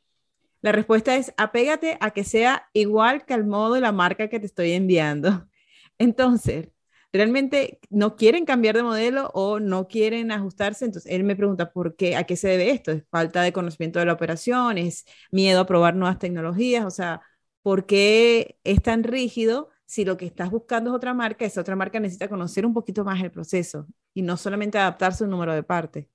[0.62, 4.40] la respuesta es apégate a que sea igual que al modo de la marca que
[4.40, 5.48] te estoy enviando.
[5.98, 6.68] Entonces,
[7.12, 10.84] realmente no quieren cambiar de modelo o no quieren ajustarse.
[10.84, 12.16] Entonces, él me pregunta, ¿por qué?
[12.16, 12.92] ¿A qué se debe esto?
[12.92, 14.78] ¿Es falta de conocimiento de la operación?
[14.78, 16.84] ¿Es miedo a probar nuevas tecnologías?
[16.84, 17.22] O sea,
[17.62, 21.44] ¿por qué es tan rígido si lo que estás buscando es otra marca?
[21.44, 25.30] Esa otra marca necesita conocer un poquito más el proceso y no solamente adaptarse un
[25.30, 26.06] número de partes.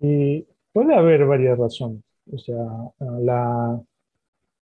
[0.00, 2.02] Y puede haber varias razones.
[2.32, 2.66] O sea,
[3.20, 3.80] la,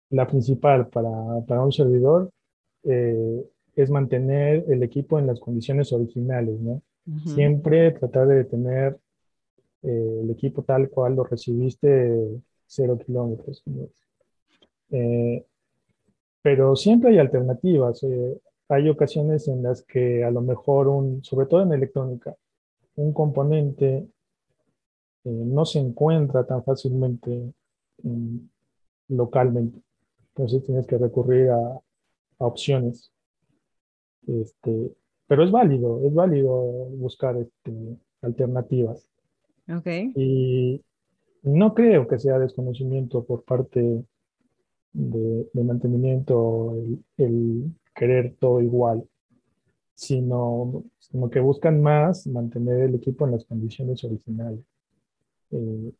[0.09, 1.09] la principal para,
[1.47, 2.31] para un servidor
[2.83, 3.45] eh,
[3.75, 6.81] es mantener el equipo en las condiciones originales, ¿no?
[7.07, 7.33] Uh -huh.
[7.35, 8.97] Siempre tratar de tener
[9.83, 13.63] eh, el equipo tal cual lo recibiste cero kilómetros.
[14.91, 15.45] Eh,
[16.41, 18.03] pero siempre hay alternativas.
[18.03, 18.37] Eh,
[18.69, 22.35] hay ocasiones en las que a lo mejor, un, sobre todo en electrónica,
[22.95, 24.07] un componente
[25.23, 27.53] eh, no se encuentra tan fácilmente
[29.07, 29.79] localmente.
[30.29, 31.57] Entonces tienes que recurrir a,
[32.39, 33.11] a opciones
[34.27, 34.93] este,
[35.27, 39.07] pero es válido, es válido buscar este, alternativas.
[39.67, 40.11] Okay.
[40.15, 40.81] Y
[41.43, 44.03] no creo que sea desconocimiento por parte
[44.93, 49.03] de, de mantenimiento el, el, querer todo igual,
[49.95, 54.59] sino, sino, que buscan más mantener el equipo en las condiciones originales.
[55.51, 55.91] Eh,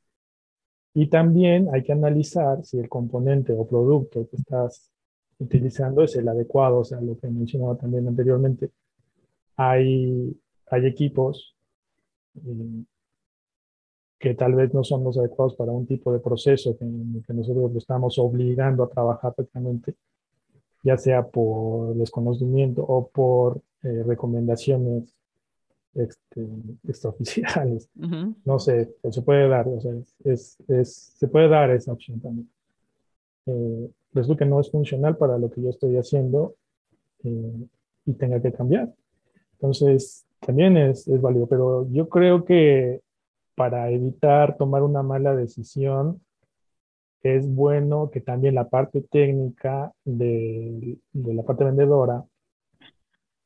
[0.94, 4.92] y también hay que analizar si el componente o producto que estás
[5.40, 8.72] utilizando es el adecuado, o sea, lo que mencionaba también anteriormente.
[9.56, 10.36] Hay,
[10.70, 11.56] hay equipos
[14.20, 16.86] que tal vez no son los adecuados para un tipo de proceso que,
[17.26, 19.96] que nosotros lo estamos obligando a trabajar prácticamente,
[20.84, 25.14] ya sea por desconocimiento o por eh, recomendaciones
[25.95, 26.47] este,
[26.88, 27.89] extraoficiales.
[28.45, 32.49] No sé, se puede dar, o sea, es, es, se puede dar esa opción también.
[33.45, 36.56] Eh, resulta que no es funcional para lo que yo estoy haciendo
[37.23, 37.67] eh,
[38.06, 38.93] y tenga que cambiar.
[39.54, 43.01] Entonces, también es, es válido, pero yo creo que
[43.56, 46.21] para evitar tomar una mala decisión,
[47.21, 52.25] es bueno que también la parte técnica de, de la parte vendedora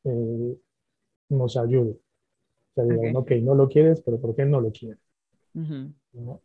[0.06, 0.58] eh,
[1.30, 1.98] nos ayude.
[2.76, 5.00] O sea, digan, ok, no lo quieres, pero ¿por qué no lo quieres?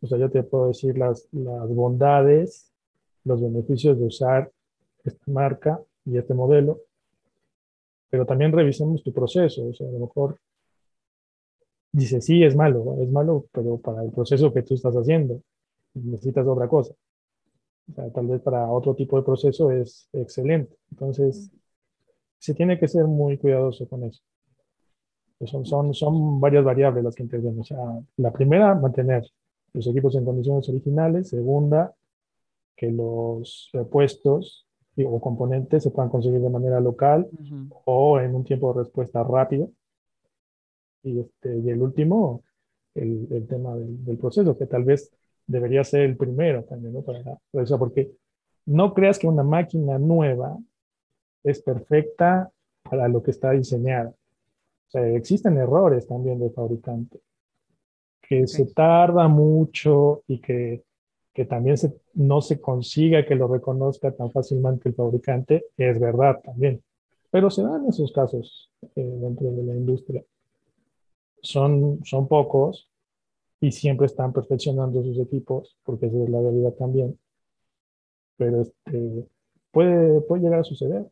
[0.01, 2.71] O sea, yo te puedo decir las, las bondades,
[3.25, 4.51] los beneficios de usar
[5.03, 6.79] esta marca y este modelo,
[8.09, 9.67] pero también revisemos tu proceso.
[9.67, 10.39] O sea, a lo mejor
[11.91, 15.41] dice, sí, es malo, es malo, pero para el proceso que tú estás haciendo,
[15.93, 16.93] necesitas otra cosa.
[17.89, 20.75] O sea, tal vez para otro tipo de proceso es excelente.
[20.91, 21.51] Entonces,
[22.37, 24.21] se tiene que ser muy cuidadoso con eso.
[25.45, 27.59] Son, son, son varias variables las que intervienen.
[27.59, 27.77] O sea,
[28.17, 29.25] la primera, mantener
[29.73, 31.29] los equipos en condiciones originales.
[31.29, 31.93] Segunda,
[32.75, 37.27] que los repuestos o componentes se puedan conseguir de manera local
[37.85, 39.71] o en un tiempo de respuesta rápido.
[41.03, 42.43] Y, este, y el último,
[42.93, 45.11] el, el tema del, del, proceso, que tal vez
[45.47, 47.01] debería ser el primero también, ¿no?
[47.01, 48.11] Para, para eso, porque
[48.65, 50.57] no creas que una máquina nueva
[51.43, 52.51] es perfecta
[52.83, 54.13] para lo que está diseñada.
[54.91, 57.21] Sea, existen errores también de fabricante,
[58.21, 60.83] que se tarda mucho y que,
[61.33, 66.41] que también se, no se consiga que lo reconozca tan fácilmente el fabricante, es verdad
[66.43, 66.83] también.
[67.29, 70.25] Pero se dan esos casos eh, dentro de la industria.
[71.41, 72.89] Son, son pocos
[73.61, 77.17] y siempre están perfeccionando sus equipos, porque esa es la realidad también.
[78.35, 79.25] Pero este,
[79.71, 81.05] puede, puede llegar a suceder.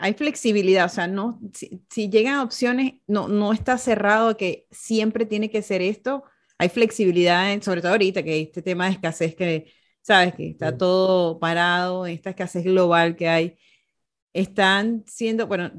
[0.00, 5.50] Hay flexibilidad, o sea, no, si, llegan opciones, no, no está cerrado que siempre tiene
[5.50, 6.24] que ser esto.
[6.58, 10.76] Hay flexibilidad, sobre todo ahorita que hay este tema de escasez que, sabes, que está
[10.76, 13.58] todo parado, esta escasez global que hay.
[14.32, 15.72] Están siendo, bueno,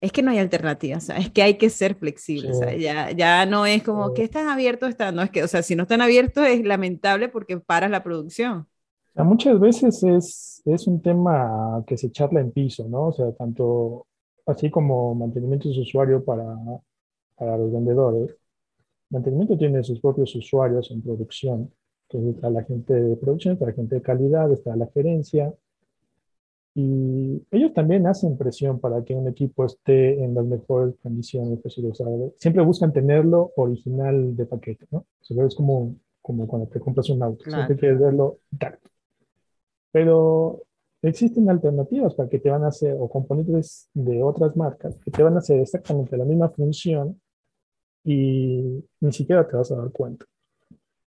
[0.00, 2.74] es que no hay alternativa, o sea, es que hay que ser flexible, o sea,
[2.76, 5.74] ya, ya no es como que están abiertos, están, no es que, o sea, si
[5.74, 8.68] no están abiertos es lamentable porque paras la producción
[9.24, 13.08] muchas veces es, es un tema que se charla en piso, ¿no?
[13.08, 14.06] O sea, tanto
[14.46, 16.56] así como mantenimiento de usuario para,
[17.36, 18.36] para los vendedores.
[19.10, 21.70] Mantenimiento tiene sus propios usuarios en producción.
[22.08, 25.52] Entonces está la gente de producción, está la gente de calidad, está la gerencia.
[26.74, 31.98] Y ellos también hacen presión para que un equipo esté en las mejores condiciones posibles.
[32.36, 35.04] siempre buscan tenerlo original de paquete, ¿no?
[35.28, 37.44] O es como, como cuando te compras un auto.
[37.50, 38.90] Siempre quieres verlo intacto.
[39.92, 40.62] Pero
[41.02, 45.22] existen alternativas para que te van a hacer, o componentes de otras marcas, que te
[45.22, 47.20] van a hacer exactamente la misma función
[48.04, 50.24] y ni siquiera te vas a dar cuenta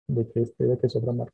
[0.07, 1.33] de que, este, de que es otra marca.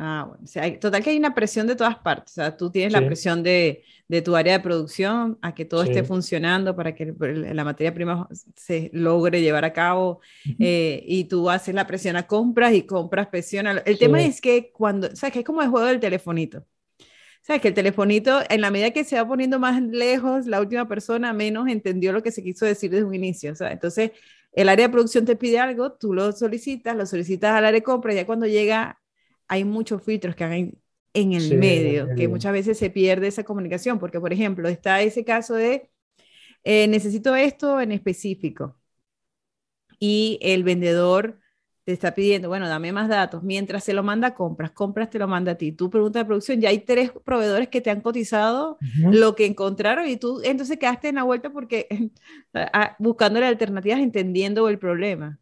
[0.00, 0.44] Ah, bueno.
[0.44, 2.32] O sea, total que hay una presión de todas partes.
[2.32, 5.82] O sea, tú tienes la presión de, de, tu área de producción a que todo
[5.82, 10.20] esté funcionando para que la materia prima se logre llevar a cabo.
[10.60, 13.72] eh, y tú haces la presión a compras y compras presión a...
[13.72, 15.32] El tema es que cuando, ¿sabes?
[15.32, 16.64] Que es como el juego del telefonito.
[17.42, 17.60] ¿Sabes?
[17.60, 21.32] Que el telefonito, en la medida que se va poniendo más lejos, la última persona
[21.32, 23.50] menos entendió lo que se quiso decir desde un inicio.
[23.50, 24.12] O sea, entonces,
[24.52, 27.82] el área de producción te pide algo, tú lo solicitas, lo solicitas al área de
[27.82, 28.98] compra, y ya cuando llega
[29.48, 30.72] hay muchos filtros que hagan
[31.14, 35.24] en el medio, que muchas veces se pierde esa comunicación, porque por ejemplo está ese
[35.24, 35.90] caso de
[36.64, 38.78] eh, necesito esto en específico
[39.98, 41.38] y el vendedor
[41.84, 45.26] te está pidiendo, bueno, dame más datos, mientras se lo manda compras, compras te lo
[45.26, 48.76] manda a ti, tú preguntas de producción, ya hay tres proveedores que te han cotizado
[49.10, 51.88] lo que encontraron y tú entonces quedaste en la vuelta porque
[52.54, 55.40] ah, buscándole alternativas, entendiendo el problema.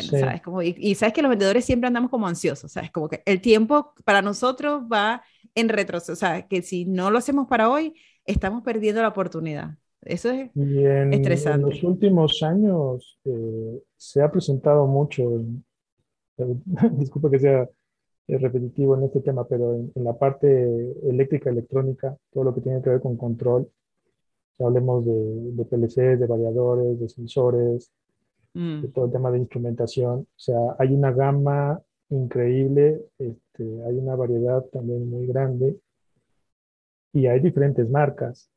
[0.00, 0.42] ¿Sabes?
[0.42, 2.90] Como, y, sabes que los vendedores siempre andamos como ansiosos, ¿sabes?
[2.90, 5.22] Como que el tiempo para nosotros va
[5.54, 9.76] en retroceso, o sea, que si no lo hacemos para hoy, estamos perdiendo la oportunidad.
[10.02, 11.62] Eso es estresante.
[11.62, 15.44] En los últimos años eh, se ha presentado mucho,
[16.92, 17.68] disculpa que sea
[18.28, 22.90] repetitivo en este tema, pero en, la parte eléctrica, electrónica, todo lo que tiene que
[22.90, 23.70] ver con control,
[24.58, 27.90] hablemos de, de PLCs, de variadores, de sensores,
[28.58, 28.82] Mm.
[28.82, 30.18] de todo el tema de instrumentación.
[30.18, 31.80] O sea, hay una gama
[32.10, 35.78] increíble, este, hay una variedad también muy grande
[37.12, 38.50] y hay diferentes marcas.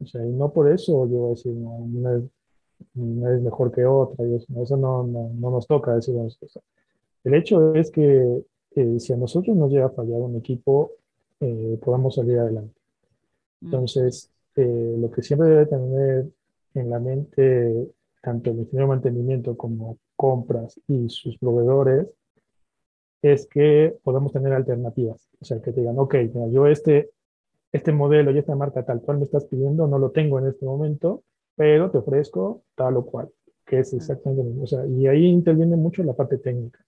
[0.00, 4.26] O sea, y no por eso yo voy a decir, una es mejor que otra,
[4.26, 6.14] y eso, no, no, nos toca decir
[7.22, 8.42] El hecho es que
[8.74, 10.92] eh, si a nosotros nos llega a fallar un equipo,
[11.40, 12.80] eh, podamos salir adelante.
[13.60, 13.66] Mm.
[13.66, 16.26] Entonces, eh, lo que siempre debe tener
[16.74, 17.92] en la mente
[18.22, 22.08] tanto el ingeniero de mantenimiento como compras y sus proveedores
[23.20, 25.28] es que podemos tener alternativas.
[25.40, 26.14] O sea, que te digan, ok,
[26.50, 27.10] yo este,
[27.72, 30.64] este modelo y esta marca tal cual me estás pidiendo no lo tengo en este
[30.64, 31.22] momento,
[31.56, 33.30] pero te ofrezco tal o cual,
[33.64, 34.64] que es exactamente lo mismo.
[34.64, 36.84] O sea, y ahí interviene mucho la parte técnica.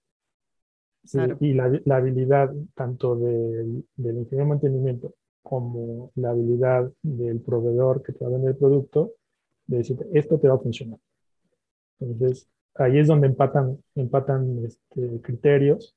[1.40, 8.02] Y la, la, habilidad tanto del, del ingeniero de mantenimiento como la habilidad del proveedor
[8.02, 9.12] que te va a vender el producto,
[9.66, 10.98] de decir, esto te va a funcionar.
[12.00, 15.96] Entonces, ahí es donde empatan, empatan este, criterios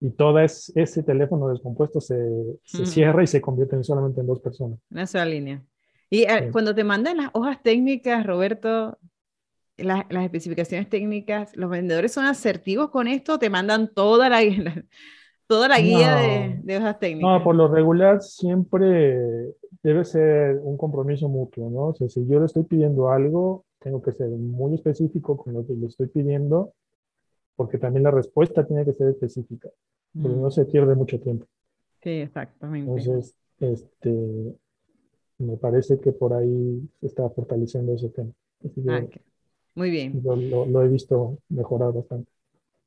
[0.00, 2.16] y todo ese teléfono descompuesto se,
[2.64, 4.78] se cierra y se convierte solamente en dos personas.
[4.90, 5.62] Una sola línea.
[6.10, 8.98] Y eh, cuando te mandan las hojas técnicas, Roberto,
[9.76, 13.38] las, las especificaciones técnicas, ¿los vendedores son asertivos con esto?
[13.38, 14.40] ¿Te mandan toda la,
[15.46, 17.30] toda la guía de, de, hojas técnicas?
[17.30, 19.16] No, por lo regular siempre
[19.82, 21.86] debe ser un compromiso mutuo, ¿no?
[21.88, 25.66] O sea, si yo le estoy pidiendo algo, tengo que ser muy específico con lo
[25.66, 26.72] que le estoy pidiendo,
[27.56, 29.68] porque también la respuesta tiene que ser específica,
[30.14, 30.52] porque no mm.
[30.52, 31.46] se pierde mucho tiempo.
[32.02, 32.90] Sí, exactamente.
[32.90, 34.56] Entonces, este,
[35.38, 38.32] me parece que por ahí se está fortaleciendo ese tema.
[38.88, 39.04] Ah,
[39.74, 40.20] muy bien.
[40.22, 42.30] Lo, he visto mejorar bastante.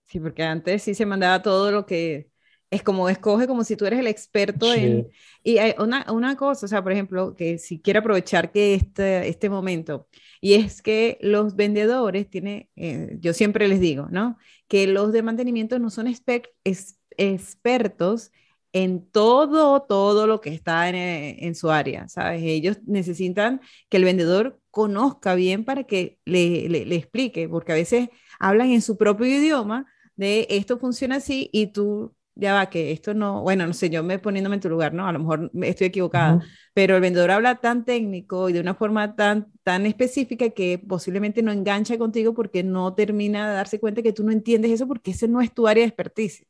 [0.06, 2.30] Sí, porque antes sí se mandaba todo lo que
[2.76, 5.10] es como escoge como si tú eres el experto en...
[5.44, 9.28] Y hay una, una, cosa, o sea, por ejemplo, que si quiero aprovechar que este,
[9.28, 10.08] este momento,
[10.42, 14.38] y es que los vendedores tienen, eh, yo siempre les digo, ¿no?
[14.68, 18.32] Que los de mantenimiento no son expertos
[18.74, 22.42] en todo, todo lo que está en, en, su área, ¿sabes?
[22.44, 27.76] Ellos necesitan que el vendedor conozca bien para que le, le, le, explique, porque a
[27.76, 28.10] veces
[28.40, 33.14] hablan en su propio idioma de esto funciona así y tú ya va, que esto
[33.14, 35.08] no, bueno, no sé, yo me poniéndome en tu lugar, ¿no?
[35.08, 36.40] A lo mejor estoy equivocada,
[36.74, 41.42] pero el vendedor habla tan técnico y de una forma tan, tan específica que posiblemente
[41.42, 45.12] no engancha contigo porque no termina de darse cuenta que tú no entiendes eso porque
[45.12, 46.46] ese no es tu área de expertise.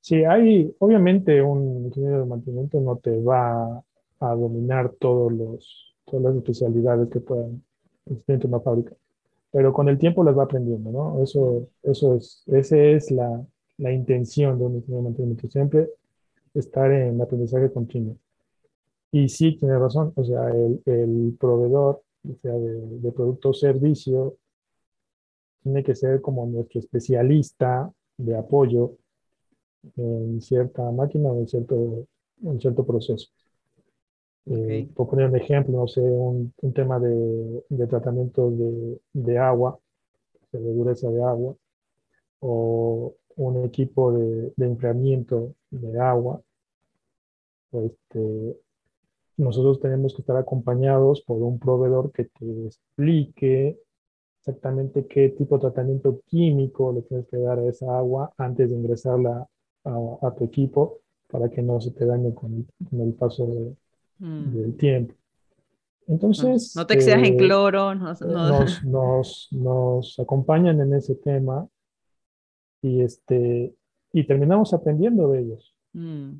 [0.00, 3.82] Sí, hay, obviamente un ingeniero de mantenimiento no te va
[4.20, 7.64] a dominar todos los, todas las especialidades que puedan
[8.06, 8.94] existir en una fábrica,
[9.52, 11.22] pero con el tiempo las va aprendiendo, ¿no?
[11.22, 13.46] Eso, eso es, esa es la,
[13.78, 15.90] la intención de un ingeniero de mantenimiento, siempre
[16.54, 18.16] estar en aprendizaje continuo.
[19.12, 23.54] Y sí, tiene razón, o sea, el, el proveedor, o sea, de, de producto o
[23.54, 24.36] servicio,
[25.62, 28.96] tiene que ser como nuestro especialista de apoyo
[29.96, 32.06] en cierta máquina o en cierto,
[32.42, 33.28] en cierto proceso.
[34.46, 39.38] Eh, por poner un ejemplo, no sé, un, un tema de, de tratamiento de, de,
[39.38, 39.78] agua,
[40.52, 41.56] de dureza de agua,
[42.40, 46.40] o un equipo de, de enfriamiento de agua.
[47.72, 48.56] Este,
[49.36, 53.78] nosotros tenemos que estar acompañados por un proveedor que te explique
[54.40, 58.76] exactamente qué tipo de tratamiento químico le tienes que dar a esa agua antes de
[58.76, 59.48] ingresarla
[59.84, 63.74] a, tu equipo para que no se te dañe con el, paso
[64.18, 64.54] mm.
[64.54, 65.14] del tiempo.
[66.06, 66.74] Entonces...
[66.76, 67.94] No, te excedas en eh, cloro.
[67.94, 68.20] Nos,
[68.84, 71.66] nos, nos, acompañan en ese tema
[72.84, 73.74] y, este,
[74.12, 75.74] y terminamos aprendiendo de ellos.
[75.94, 76.34] Mm.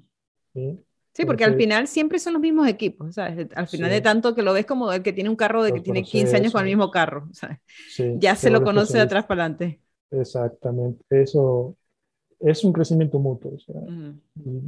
[0.52, 1.24] ¿sí?
[1.24, 3.48] porque al final siempre son los mismos equipos, ¿sabes?
[3.54, 5.80] Al final de tanto que lo ves como el que tiene un carro de que
[5.80, 7.58] tiene 15 años con el mismo carro, ¿sabes?
[8.18, 9.80] ya se lo conoce de atrás para adelante.
[10.10, 11.76] Exactamente, eso,
[12.40, 13.56] es un crecimiento mutuo.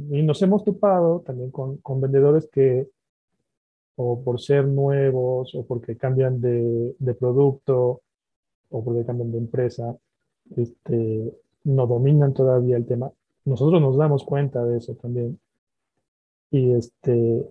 [0.09, 2.87] y, nos hemos topado también con, con, vendedores que,
[3.97, 8.01] o por ser nuevos, o porque cambian de, de producto,
[8.69, 9.95] o porque cambian de empresa,
[10.55, 11.33] este,
[11.67, 13.11] no dominan todavía el tema.
[13.45, 15.39] Nosotros nos damos cuenta de eso también.
[16.49, 17.45] Y este,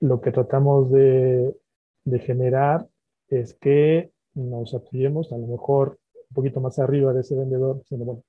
[0.00, 1.56] lo que tratamos de,
[2.04, 2.88] de generar
[3.28, 5.98] es que nos apoyemos a lo mejor
[6.30, 8.24] un poquito más arriba de ese vendedor, diciendo, bueno,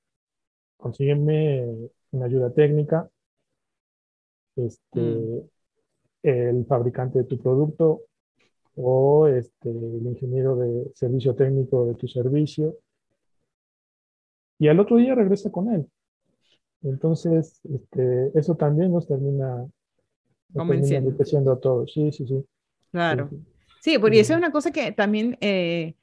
[0.78, 3.10] consígueme una ayuda técnica,
[4.56, 5.50] este, mm.
[6.24, 8.02] el fabricante de tu producto
[8.76, 12.76] o este, el ingeniero de servicio técnico de tu servicio.
[14.62, 15.88] Y al otro día regresa con él.
[16.84, 19.66] Entonces, este, eso también nos termina,
[20.54, 21.92] convenciendo a todos.
[21.92, 22.46] Sí, sí, sí.
[22.92, 23.32] Claro.
[23.80, 25.96] Sí, porque eso es una cosa que también eh,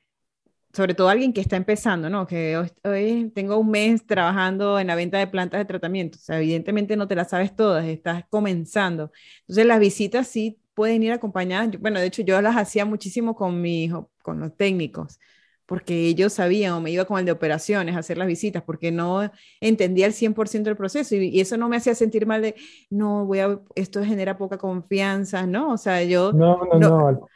[0.72, 2.26] sobre todo alguien que está empezando, ¿no?
[2.26, 6.18] Que hoy, tengo un mes trabajando en la venta de plantas de tratamiento.
[6.18, 9.12] O sea, evidentemente no te las sabes todas, estás comenzando.
[9.42, 11.70] Entonces las visitas sí pueden ir acompañadas.
[11.78, 15.20] Bueno, de hecho yo las hacía muchísimo con mi hijo, con los técnicos.
[15.68, 18.90] Porque ellos sabían o me iba con el de operaciones a hacer las visitas porque
[18.90, 22.54] no entendía el 100% del proceso y, eso no me hacía sentir mal de,
[22.88, 25.74] no, voy a, esto genera poca confianza, ¿no?
[25.74, 26.32] O sea, yo...
[26.32, 27.28] No, no, no,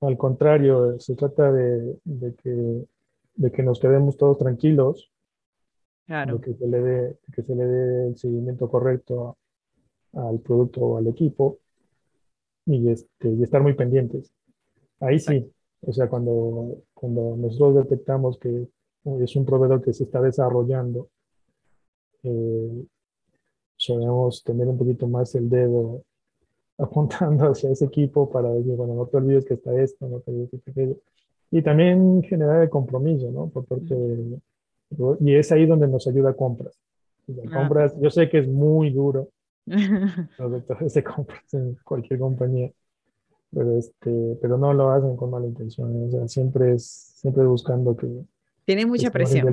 [0.00, 1.98] al, contrario, se trata de,
[2.40, 2.84] que,
[3.34, 5.10] de que nos quedemos todos tranquilos,
[6.06, 6.36] claro.
[6.36, 9.36] de que se le dé, que se le dé el seguimiento correcto
[10.12, 11.58] al producto o al equipo
[12.66, 14.32] y, este, y estar muy pendientes.
[15.00, 15.50] Ahí sí,
[15.82, 18.68] o sea, cuando, cuando nosotros detectamos que
[19.20, 21.08] es un proveedor que se está desarrollando,
[22.22, 22.84] eh,
[23.76, 26.02] solemos tener un poquito más el dedo
[26.78, 30.30] apuntando hacia ese equipo para decir, bueno, no te olvides que está esto, no te
[30.30, 30.96] olvides que está aquello.
[31.50, 33.48] Y también generar el compromiso, ¿no?
[33.48, 33.96] Por parte
[35.20, 36.78] y es ahí donde nos ayuda compras.
[37.28, 37.58] Ah.
[37.60, 39.28] compras, yo sé que es muy duro,
[39.66, 42.70] los de compras en cualquier compañía,
[43.52, 47.96] pero, este, pero no lo hacen con mala intención, o sea, siempre es siempre buscando
[47.96, 48.06] que...
[48.64, 49.52] Tiene mucha presión.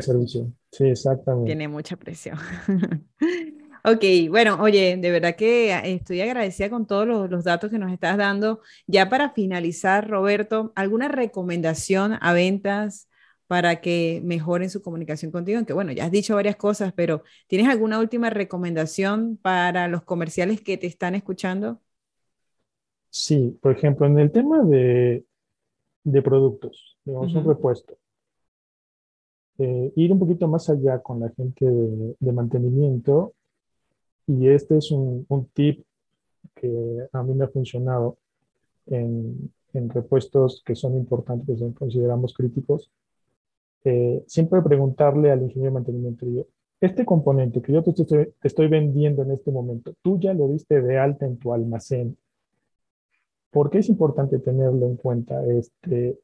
[0.71, 1.47] Sí, exactamente.
[1.47, 2.37] Tiene mucha presión.
[3.85, 7.93] ok, bueno, oye, de verdad que estoy agradecida con todos los, los, datos que nos
[7.93, 8.59] estás dando.
[8.87, 13.07] Ya para finalizar, Roberto, ¿alguna recomendación a ventas
[13.47, 15.59] para que mejoren su comunicación contigo?
[15.59, 20.59] Aunque bueno, ya has dicho varias cosas, pero ¿tienes alguna última recomendación para los comerciales
[20.61, 21.81] que te están escuchando?
[23.17, 25.23] Sí, por ejemplo, en el tema de,
[26.21, 27.95] productos, digamos, un repuesto.
[29.57, 33.31] Eh, ir un poquito más allá con la gente de, mantenimiento
[34.27, 35.85] y este es un, tip
[36.55, 38.17] que a mí me ha funcionado
[38.87, 42.91] en, repuestos que son importantes, que consideramos críticos.
[43.85, 46.25] Eh, siempre preguntarle al ingeniero de mantenimiento,
[46.81, 50.81] este componente que yo te te estoy vendiendo en este momento, tú ya lo diste
[50.81, 52.17] de alta en tu almacén
[53.55, 55.41] ¿Por qué es importante tenerlo en cuenta?
[55.45, 56.19] Este,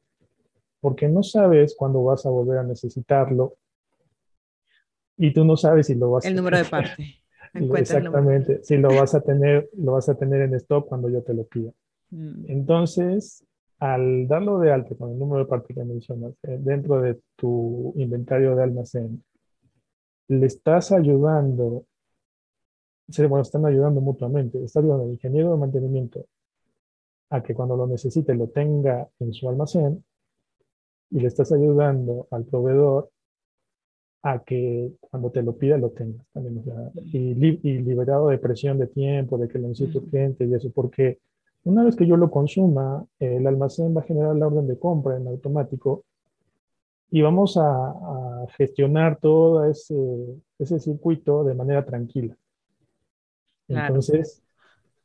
[0.82, 3.54] porque no sabes cuándo vas a volver a necesitarlo
[5.16, 6.94] y tú no sabes si lo vas el número de parte.
[7.54, 11.32] Exactamente, si lo vas a tener, lo vas a tener en stock cuando yo te
[11.32, 11.72] lo pida.
[12.10, 12.50] Mm.
[12.50, 13.42] Entonces,
[13.78, 17.94] al darlo de alta con el número de parte que mencionas eh, dentro de tu
[17.96, 19.24] inventario de almacén,
[20.28, 21.86] le estás ayudando,
[23.16, 26.26] bueno, están ayudando mutuamente, está ayudando al ingeniero de mantenimiento
[27.32, 30.04] a que cuando lo necesite lo tenga en su almacén
[31.10, 33.10] y le estás ayudando al proveedor
[34.22, 36.62] a que cuando te lo pida lo tengas también.
[36.94, 37.34] y,
[37.78, 41.20] liberado de presión de tiempo, de que lo necesite urgente y eso, porque
[41.64, 45.16] una vez que yo lo consuma, el almacén va a generar la orden de compra
[45.16, 46.04] en automático
[47.10, 49.94] y vamos a, gestionar todo ese,
[50.58, 52.36] ese circuito de manera tranquila.
[53.68, 54.42] Entonces,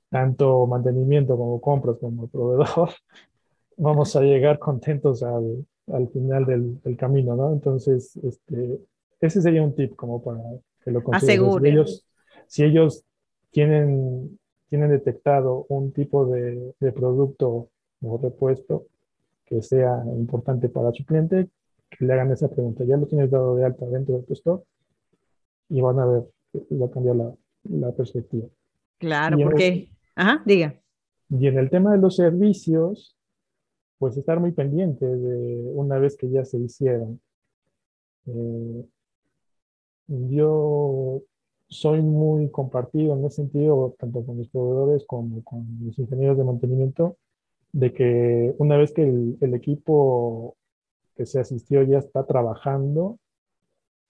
[0.09, 2.89] tanto mantenimiento como compras como proveedor,
[3.77, 7.51] vamos a llegar contentos al, al final del, del, camino, ¿no?
[7.53, 8.79] Entonces, este,
[9.19, 10.41] ese sería un tip como para
[10.83, 11.59] que lo consideren.
[11.59, 12.05] Si ellos,
[12.47, 13.03] si ellos
[13.51, 14.39] tienen,
[14.69, 17.69] tienen detectado un tipo de, de producto
[18.01, 18.85] o repuesto
[19.45, 21.47] que sea importante para su cliente,
[21.89, 22.83] que le hagan esa pregunta.
[22.83, 24.63] ¿Ya lo tienes dado de alta dentro de tu stock?
[25.69, 27.33] Y van a ver, va a cambiar la,
[27.63, 28.47] la perspectiva.
[28.97, 30.75] Claro, porque Ajá, diga.
[31.29, 33.15] Y en el tema de los servicios,
[33.99, 37.21] pues estar muy pendiente de una vez que ya se hicieron.
[38.25, 38.85] Eh,
[40.07, 41.21] yo
[41.69, 46.43] soy muy compartido en ese sentido, tanto con mis proveedores como con mis ingenieros de
[46.45, 47.17] mantenimiento,
[47.71, 50.57] de que una vez que el, equipo
[51.15, 53.19] que se asistió ya está trabajando,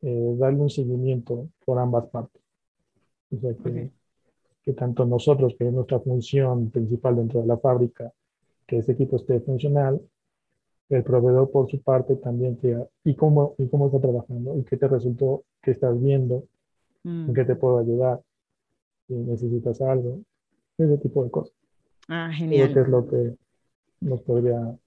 [0.04, 2.42] eh, darle un seguimiento por ambas partes.
[3.36, 3.92] O sea que,
[4.68, 8.12] que tanto nosotros, que es nuestra función principal dentro de la fábrica,
[8.68, 10.02] que ese equipo esté funcional,
[10.90, 14.58] el proveedor por su parte también te ¿y cómo, y cómo está trabajando?
[14.58, 15.46] ¿Y qué te resultó?
[15.62, 16.44] ¿Qué estás viendo?
[17.06, 17.60] ¿En qué te mm.
[17.60, 18.20] puedo ayudar?
[19.08, 20.20] Si necesitas algo,
[20.78, 21.54] ese tipo de cosas.
[22.10, 22.74] Ah, genial.
[22.74, 23.36] Creo es lo que
[24.02, 24.78] nos podría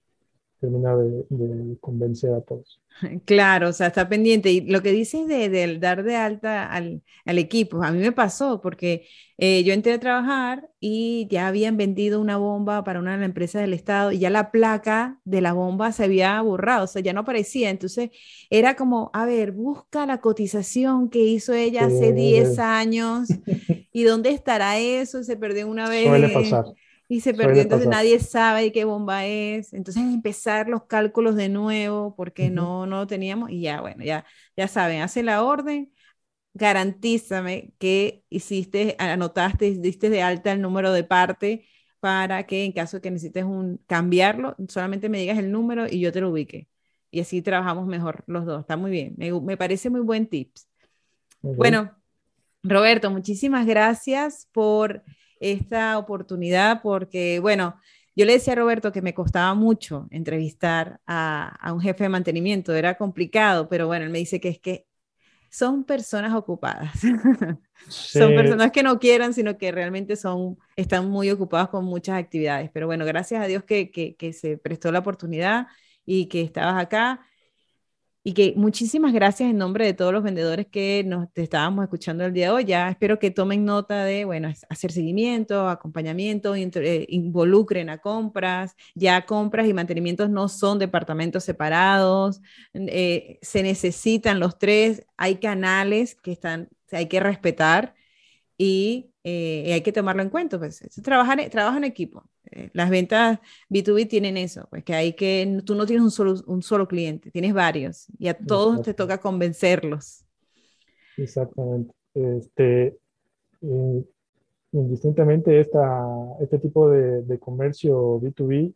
[0.61, 2.81] terminar de, convencer a todos.
[3.25, 4.51] Claro, o sea, está pendiente.
[4.51, 9.07] Y lo que dices de, dar de alta al, equipo, a mí me pasó porque
[9.39, 13.73] eh, yo entré a trabajar y ya habían vendido una bomba para una empresa del
[13.73, 17.21] Estado y ya la placa de la bomba se había borrado, o sea, ya no
[17.21, 17.71] aparecía.
[17.71, 18.11] Entonces
[18.51, 23.29] era como, a ver, busca la cotización que hizo ella hace 10 años
[23.93, 26.07] y dónde estará eso, se perdió una vez.
[26.07, 26.65] Suele pasar
[27.11, 29.73] y se perdió, entonces nadie sabe qué bomba es.
[29.73, 34.25] Entonces empezar los cálculos de nuevo porque no, no lo teníamos y ya, bueno, ya,
[34.57, 35.93] ya saben, hace la orden,
[36.55, 41.67] garantízame que hiciste, anotaste, diste de alta el número de parte
[41.99, 45.99] para que en caso de que necesites un, cambiarlo, solamente me digas el número y
[45.99, 46.69] yo te lo ubique.
[47.11, 48.61] y así trabajamos mejor los dos.
[48.61, 50.69] Está muy bien, me, me parece muy buen tips.
[51.43, 51.91] Bueno,
[52.63, 55.03] Roberto, muchísimas gracias por
[55.41, 57.81] esta oportunidad, porque, bueno,
[58.15, 62.11] yo le decía a Roberto que me costaba mucho entrevistar a, a, un jefe de
[62.11, 64.87] mantenimiento, era complicado, pero bueno, él me dice que es que
[65.51, 66.93] son personas ocupadas.
[67.89, 72.71] son personas que no quieran, sino que realmente son, están muy ocupadas con muchas actividades.
[72.73, 75.67] Pero bueno, gracias a Dios que, que, que se prestó la oportunidad
[76.07, 77.27] y que estabas acá.
[78.23, 82.25] Y que muchísimas gracias en nombre de todos los vendedores que nos te estábamos escuchando
[82.25, 82.65] el día de hoy.
[82.67, 88.77] Ya espero que tomen nota de, bueno, hacer seguimiento, acompañamiento, eh, involucren a compras.
[88.95, 92.43] Ya compras y mantenimientos no son departamentos separados.
[92.75, 95.07] Eh, se necesitan los tres.
[95.17, 97.95] Hay canales que están, hay que respetar
[98.59, 100.59] y eh, hay que tomarlo en cuenta.
[100.59, 102.25] Pues, trabajar, trabajo en equipo.
[102.51, 106.35] Eh, las ventas B2B tienen eso, pues que hay que, tú no tienes un solo,
[106.47, 110.25] un solo cliente, tienes varios y a todos te toca convencerlos.
[111.17, 111.95] Exactamente.
[112.15, 112.99] Este,
[113.63, 114.05] eh,
[114.73, 116.07] indistintamente esta,
[116.41, 118.75] este tipo de, de, comercio B2B,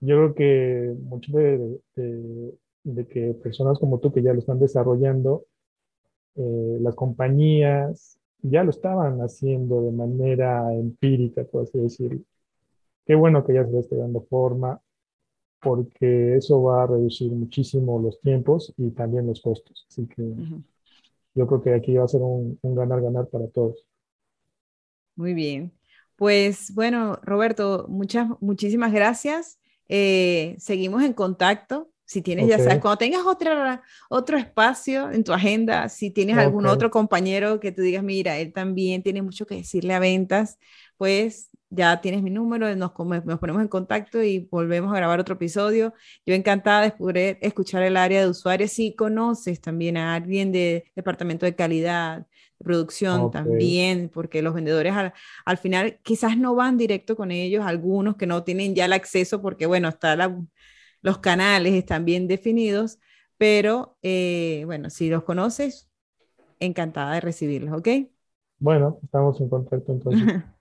[0.00, 2.54] yo creo que mucho de, de,
[2.84, 5.46] de, que personas como tú que ya lo están desarrollando,
[6.36, 12.20] eh, las compañías, ya lo estaban haciendo de manera empírica, por así decirlo.
[13.06, 14.80] Qué bueno que ya se le esté dando forma,
[15.60, 19.86] porque eso va a reducir muchísimo los tiempos y también los costos.
[19.88, 20.22] Así que
[21.34, 23.86] yo creo que aquí va a ser un ganar-ganar para todos.
[25.16, 25.72] Muy bien.
[26.14, 29.58] Pues bueno, Roberto, muchas, muchísimas gracias.
[29.88, 31.90] Eh, seguimos en contacto.
[32.08, 36.64] Si tienes, ya sabes, cuando tengas otra, otro espacio en tu agenda, si tienes algún
[36.64, 40.58] otro compañero que tú digas, mira, él también tiene mucho que decirle a ventas,
[40.96, 45.34] pues ya tienes mi número, nos, nos ponemos en contacto y volvemos a grabar otro
[45.34, 45.92] episodio.
[46.24, 48.72] Yo encantada de poder escuchar el área de usuarios.
[48.72, 52.26] Si conoces también a alguien de departamento de calidad,
[52.58, 55.12] de producción también, porque los vendedores al,
[55.44, 59.42] al, final quizás no van directo con ellos, algunos que no tienen ya el acceso
[59.42, 60.34] porque, bueno, está la
[61.02, 62.98] los canales están bien definidos,
[63.36, 65.88] pero eh, bueno, si los conoces,
[66.60, 67.88] encantada de recibirlos, ¿ok?
[68.58, 70.42] Bueno, estamos en contacto entonces.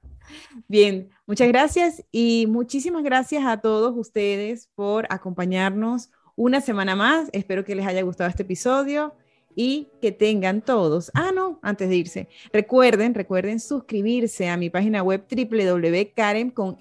[0.68, 7.30] Bien, muchas gracias y muchísimas gracias a todos ustedes por acompañarnos una semana más.
[7.32, 9.16] Espero que les haya gustado este episodio
[9.56, 11.10] y que tengan todos.
[11.16, 16.76] Ah, no, antes de irse, recuerden, recuerden suscribirse a mi página web www.karen.com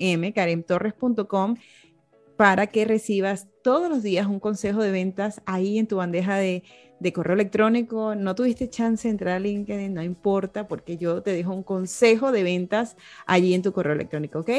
[2.37, 6.63] para que recibas todos los días un consejo de ventas ahí en tu bandeja de,
[7.15, 8.15] correo electrónico.
[8.15, 12.33] No tuviste chance de entrar a LinkedIn, no importa, porque yo te dejo un consejo
[12.33, 14.51] de ventas allí en tu correo electrónico, ¿ok?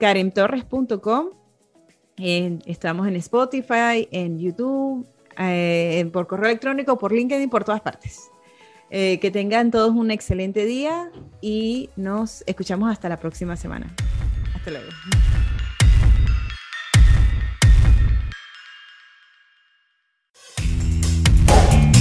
[0.00, 1.28] karemtorres.com.
[2.16, 5.06] estamos en Spotify, en YouTube,
[5.38, 8.30] eh, por correo electrónico, por LinkedIn, por todas partes.
[8.90, 13.94] Eh, que tengan todos un excelente día y nos escuchamos hasta la próxima semana.
[14.56, 14.88] Hasta luego.